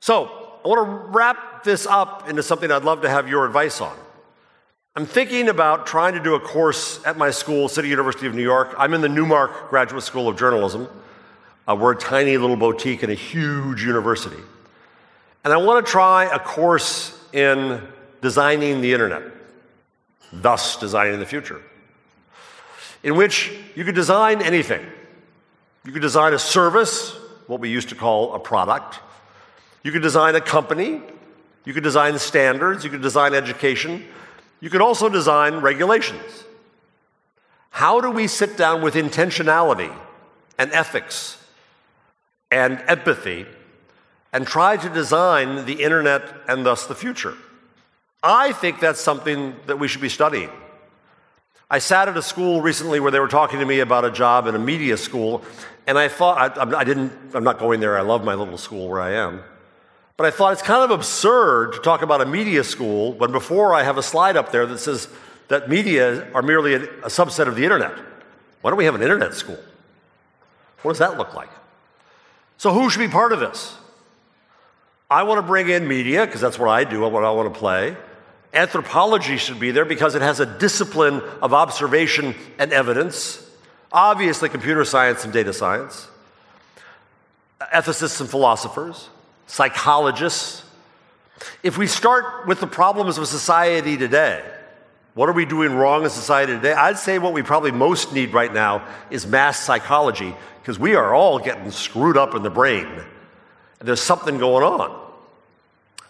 So, 0.00 0.26
I 0.64 0.68
want 0.68 0.86
to 0.86 1.16
wrap 1.16 1.64
this 1.64 1.86
up 1.86 2.28
into 2.28 2.42
something 2.42 2.70
I'd 2.70 2.84
love 2.84 3.02
to 3.02 3.08
have 3.08 3.28
your 3.28 3.46
advice 3.46 3.80
on. 3.80 3.96
I'm 4.94 5.06
thinking 5.06 5.48
about 5.48 5.86
trying 5.86 6.14
to 6.14 6.20
do 6.20 6.34
a 6.34 6.40
course 6.40 7.00
at 7.06 7.16
my 7.16 7.30
school, 7.30 7.68
City 7.68 7.88
University 7.88 8.26
of 8.26 8.34
New 8.34 8.42
York. 8.42 8.74
I'm 8.76 8.94
in 8.94 9.00
the 9.00 9.08
Newmark 9.08 9.70
Graduate 9.70 10.02
School 10.02 10.28
of 10.28 10.36
Journalism. 10.36 10.88
Uh, 11.66 11.76
we're 11.76 11.92
a 11.92 11.96
tiny 11.96 12.36
little 12.36 12.56
boutique 12.56 13.02
in 13.02 13.10
a 13.10 13.14
huge 13.14 13.82
university. 13.82 14.42
And 15.44 15.52
I 15.52 15.56
want 15.56 15.86
to 15.86 15.90
try 15.90 16.24
a 16.24 16.38
course 16.38 17.18
in 17.32 17.80
designing 18.20 18.80
the 18.80 18.92
internet, 18.92 19.22
thus 20.32 20.76
designing 20.76 21.20
the 21.20 21.26
future, 21.26 21.62
in 23.02 23.16
which 23.16 23.52
you 23.74 23.84
could 23.84 23.94
design 23.94 24.42
anything. 24.42 24.84
You 25.84 25.92
could 25.92 26.02
design 26.02 26.34
a 26.34 26.38
service, 26.38 27.16
what 27.46 27.60
we 27.60 27.70
used 27.70 27.88
to 27.90 27.94
call 27.94 28.34
a 28.34 28.38
product. 28.38 29.00
You 29.82 29.92
could 29.92 30.02
design 30.02 30.34
a 30.34 30.40
company. 30.40 31.00
You 31.64 31.72
could 31.72 31.84
design 31.84 32.18
standards. 32.18 32.84
You 32.84 32.90
could 32.90 33.02
design 33.02 33.34
education. 33.34 34.04
You 34.60 34.70
could 34.70 34.82
also 34.82 35.08
design 35.08 35.56
regulations. 35.56 36.44
How 37.70 38.00
do 38.00 38.10
we 38.10 38.26
sit 38.26 38.56
down 38.56 38.82
with 38.82 38.94
intentionality 38.94 39.94
and 40.58 40.72
ethics 40.72 41.42
and 42.50 42.82
empathy 42.86 43.46
and 44.32 44.46
try 44.46 44.76
to 44.76 44.88
design 44.88 45.64
the 45.64 45.82
internet 45.82 46.22
and 46.48 46.66
thus 46.66 46.86
the 46.86 46.94
future. 46.94 47.34
I 48.22 48.52
think 48.52 48.80
that's 48.80 49.00
something 49.00 49.56
that 49.66 49.78
we 49.78 49.88
should 49.88 50.00
be 50.00 50.08
studying. 50.08 50.50
I 51.70 51.80
sat 51.80 52.08
at 52.08 52.16
a 52.16 52.22
school 52.22 52.62
recently 52.62 52.98
where 52.98 53.10
they 53.10 53.20
were 53.20 53.28
talking 53.28 53.58
to 53.60 53.66
me 53.66 53.80
about 53.80 54.04
a 54.04 54.10
job 54.10 54.46
in 54.46 54.54
a 54.54 54.58
media 54.58 54.96
school, 54.96 55.42
and 55.86 55.98
I 55.98 56.08
thought, 56.08 56.58
I, 56.58 56.78
I 56.78 56.84
didn't, 56.84 57.12
I'm 57.34 57.44
not 57.44 57.58
going 57.58 57.80
there, 57.80 57.98
I 57.98 58.00
love 58.00 58.24
my 58.24 58.34
little 58.34 58.56
school 58.56 58.88
where 58.88 59.00
I 59.00 59.12
am. 59.12 59.42
But 60.16 60.26
I 60.26 60.30
thought 60.30 60.52
it's 60.54 60.62
kind 60.62 60.82
of 60.82 60.90
absurd 60.90 61.74
to 61.74 61.78
talk 61.80 62.02
about 62.02 62.20
a 62.20 62.26
media 62.26 62.64
school 62.64 63.12
when 63.12 63.32
before 63.32 63.74
I 63.74 63.82
have 63.82 63.98
a 63.98 64.02
slide 64.02 64.36
up 64.36 64.50
there 64.50 64.66
that 64.66 64.78
says 64.78 65.08
that 65.48 65.68
media 65.68 66.30
are 66.32 66.42
merely 66.42 66.74
a, 66.74 66.82
a 66.82 67.08
subset 67.08 67.46
of 67.46 67.54
the 67.54 67.64
internet. 67.64 67.96
Why 68.62 68.70
don't 68.70 68.78
we 68.78 68.86
have 68.86 68.94
an 68.94 69.02
internet 69.02 69.34
school? 69.34 69.58
What 70.82 70.92
does 70.92 70.98
that 70.98 71.18
look 71.18 71.34
like? 71.34 71.50
So, 72.56 72.72
who 72.72 72.90
should 72.90 72.98
be 72.98 73.08
part 73.08 73.32
of 73.32 73.40
this? 73.40 73.76
I 75.10 75.22
want 75.22 75.38
to 75.38 75.42
bring 75.42 75.68
in 75.68 75.86
media 75.86 76.26
because 76.26 76.40
that's 76.40 76.58
what 76.58 76.68
I 76.68 76.84
do, 76.84 77.00
what 77.08 77.24
I 77.24 77.30
want 77.30 77.52
to 77.52 77.58
play. 77.58 77.96
Anthropology 78.54 79.36
should 79.36 79.60
be 79.60 79.70
there 79.70 79.84
because 79.84 80.14
it 80.14 80.22
has 80.22 80.40
a 80.40 80.46
discipline 80.46 81.20
of 81.42 81.52
observation 81.52 82.34
and 82.58 82.72
evidence. 82.72 83.44
Obviously, 83.92 84.48
computer 84.48 84.84
science 84.84 85.24
and 85.24 85.32
data 85.32 85.52
science. 85.52 86.08
Ethicists 87.74 88.20
and 88.20 88.30
philosophers, 88.30 89.08
psychologists. 89.46 90.64
If 91.62 91.76
we 91.76 91.86
start 91.86 92.46
with 92.46 92.60
the 92.60 92.66
problems 92.66 93.18
of 93.18 93.26
society 93.26 93.96
today, 93.96 94.42
what 95.14 95.28
are 95.28 95.32
we 95.32 95.44
doing 95.44 95.74
wrong 95.74 96.04
in 96.04 96.10
society 96.10 96.52
today? 96.52 96.72
I'd 96.72 96.98
say 96.98 97.18
what 97.18 97.32
we 97.32 97.42
probably 97.42 97.72
most 97.72 98.12
need 98.12 98.32
right 98.32 98.52
now 98.52 98.86
is 99.10 99.26
mass 99.26 99.58
psychology 99.58 100.34
because 100.62 100.78
we 100.78 100.94
are 100.94 101.14
all 101.14 101.38
getting 101.38 101.70
screwed 101.70 102.16
up 102.16 102.34
in 102.34 102.42
the 102.42 102.50
brain. 102.50 102.86
And 102.86 103.88
there's 103.88 104.00
something 104.00 104.38
going 104.38 104.64
on. 104.64 105.12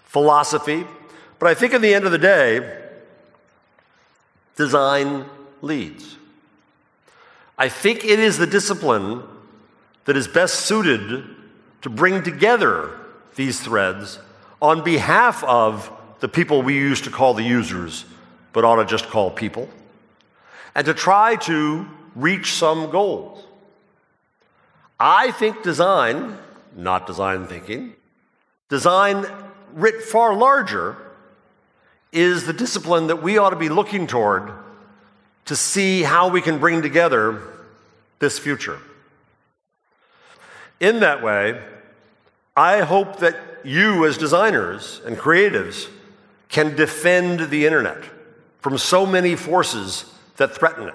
Philosophy. 0.04 0.84
But 1.38 1.48
I 1.48 1.54
think 1.54 1.74
at 1.74 1.80
the 1.80 1.94
end 1.94 2.04
of 2.04 2.12
the 2.12 2.18
day, 2.18 2.78
design 4.56 5.24
leads. 5.62 6.16
I 7.56 7.68
think 7.68 8.04
it 8.04 8.18
is 8.18 8.38
the 8.38 8.46
discipline 8.46 9.22
that 10.04 10.16
is 10.16 10.26
best 10.28 10.66
suited 10.66 11.24
to 11.82 11.90
bring 11.90 12.22
together 12.22 12.98
these 13.36 13.60
threads 13.60 14.18
on 14.60 14.82
behalf 14.82 15.44
of 15.44 15.92
the 16.20 16.28
people 16.28 16.62
we 16.62 16.74
used 16.74 17.04
to 17.04 17.10
call 17.10 17.34
the 17.34 17.42
users, 17.42 18.04
but 18.52 18.64
ought 18.64 18.76
to 18.76 18.84
just 18.84 19.06
call 19.06 19.30
people, 19.30 19.68
and 20.74 20.84
to 20.86 20.94
try 20.94 21.36
to 21.36 21.86
reach 22.16 22.54
some 22.54 22.90
goals. 22.90 23.44
I 24.98 25.30
think 25.30 25.62
design 25.62 26.36
not 26.78 27.06
design 27.06 27.46
thinking. 27.46 27.94
Design, 28.68 29.26
writ 29.72 30.02
far 30.02 30.34
larger, 30.34 30.96
is 32.12 32.46
the 32.46 32.52
discipline 32.52 33.08
that 33.08 33.22
we 33.22 33.38
ought 33.38 33.50
to 33.50 33.56
be 33.56 33.68
looking 33.68 34.06
toward 34.06 34.50
to 35.44 35.56
see 35.56 36.02
how 36.02 36.28
we 36.28 36.40
can 36.40 36.58
bring 36.58 36.82
together 36.82 37.42
this 38.18 38.38
future. 38.38 38.78
In 40.80 41.00
that 41.00 41.22
way, 41.22 41.60
I 42.56 42.80
hope 42.80 43.18
that 43.18 43.36
you, 43.64 44.06
as 44.06 44.18
designers 44.18 45.00
and 45.06 45.16
creatives, 45.16 45.88
can 46.48 46.76
defend 46.76 47.50
the 47.50 47.66
internet 47.66 48.02
from 48.60 48.78
so 48.78 49.06
many 49.06 49.36
forces 49.36 50.04
that 50.36 50.54
threaten 50.54 50.88
it. 50.88 50.94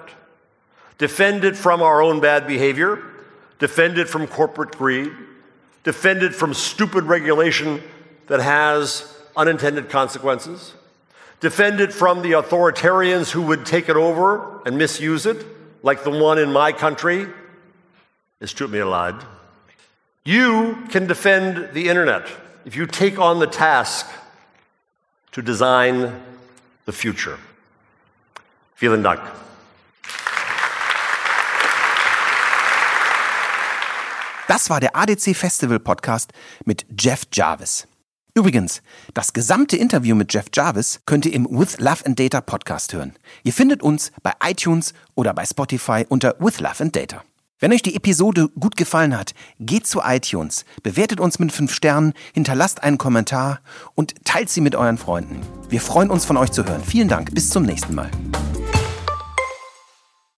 Defend 0.98 1.44
it 1.44 1.56
from 1.56 1.82
our 1.82 2.02
own 2.02 2.20
bad 2.20 2.46
behavior, 2.46 3.02
defend 3.58 3.98
it 3.98 4.08
from 4.08 4.26
corporate 4.26 4.76
greed, 4.76 5.12
defend 5.82 6.22
it 6.22 6.34
from 6.34 6.54
stupid 6.54 7.04
regulation 7.04 7.82
that 8.26 8.40
has 8.40 9.12
unintended 9.36 9.90
consequences, 9.90 10.74
defended 11.44 11.92
from 11.92 12.22
the 12.22 12.32
authoritarians 12.32 13.30
who 13.30 13.42
would 13.42 13.66
take 13.66 13.90
it 13.90 13.96
over 13.96 14.62
and 14.64 14.78
misuse 14.78 15.26
it, 15.26 15.44
like 15.82 16.02
the 16.02 16.10
one 16.10 16.38
in 16.38 16.50
my 16.50 16.72
country. 16.72 17.28
Es 18.40 18.54
tut. 18.54 18.70
You 20.24 20.78
can 20.88 21.06
defend 21.06 21.74
the 21.74 21.90
internet 21.90 22.26
if 22.64 22.74
you 22.74 22.86
take 22.86 23.18
on 23.18 23.40
the 23.40 23.46
task 23.46 24.06
to 25.32 25.42
design 25.42 26.18
the 26.86 26.92
future. 26.92 27.38
Vielen 28.74 29.02
Dank. 29.02 29.20
Das 34.48 34.70
war 34.70 34.80
der 34.80 34.96
ADC 34.96 35.36
Festival 35.36 35.78
Podcast 35.78 36.32
mit 36.64 36.86
Jeff 36.98 37.24
Jarvis. 37.30 37.86
Übrigens, 38.36 38.82
das 39.14 39.32
gesamte 39.32 39.76
Interview 39.76 40.16
mit 40.16 40.34
Jeff 40.34 40.46
Jarvis 40.52 41.00
könnt 41.06 41.24
ihr 41.24 41.32
im 41.32 41.46
With 41.48 41.78
Love 41.78 42.04
and 42.04 42.18
Data 42.18 42.40
Podcast 42.40 42.92
hören. 42.92 43.14
Ihr 43.44 43.52
findet 43.52 43.80
uns 43.80 44.10
bei 44.24 44.32
iTunes 44.44 44.92
oder 45.14 45.32
bei 45.32 45.46
Spotify 45.46 46.04
unter 46.08 46.34
With 46.40 46.58
Love 46.58 46.80
and 46.80 46.96
Data. 46.96 47.22
Wenn 47.60 47.72
euch 47.72 47.82
die 47.82 47.94
Episode 47.94 48.48
gut 48.58 48.76
gefallen 48.76 49.16
hat, 49.16 49.34
geht 49.60 49.86
zu 49.86 50.00
iTunes, 50.04 50.64
bewertet 50.82 51.20
uns 51.20 51.38
mit 51.38 51.52
5 51.52 51.72
Sternen, 51.72 52.12
hinterlasst 52.32 52.82
einen 52.82 52.98
Kommentar 52.98 53.60
und 53.94 54.14
teilt 54.24 54.50
sie 54.50 54.60
mit 54.60 54.74
euren 54.74 54.98
Freunden. 54.98 55.40
Wir 55.68 55.80
freuen 55.80 56.10
uns 56.10 56.24
von 56.24 56.36
euch 56.36 56.50
zu 56.50 56.64
hören. 56.64 56.82
Vielen 56.84 57.06
Dank, 57.06 57.32
bis 57.32 57.50
zum 57.50 57.62
nächsten 57.62 57.94
Mal. 57.94 58.10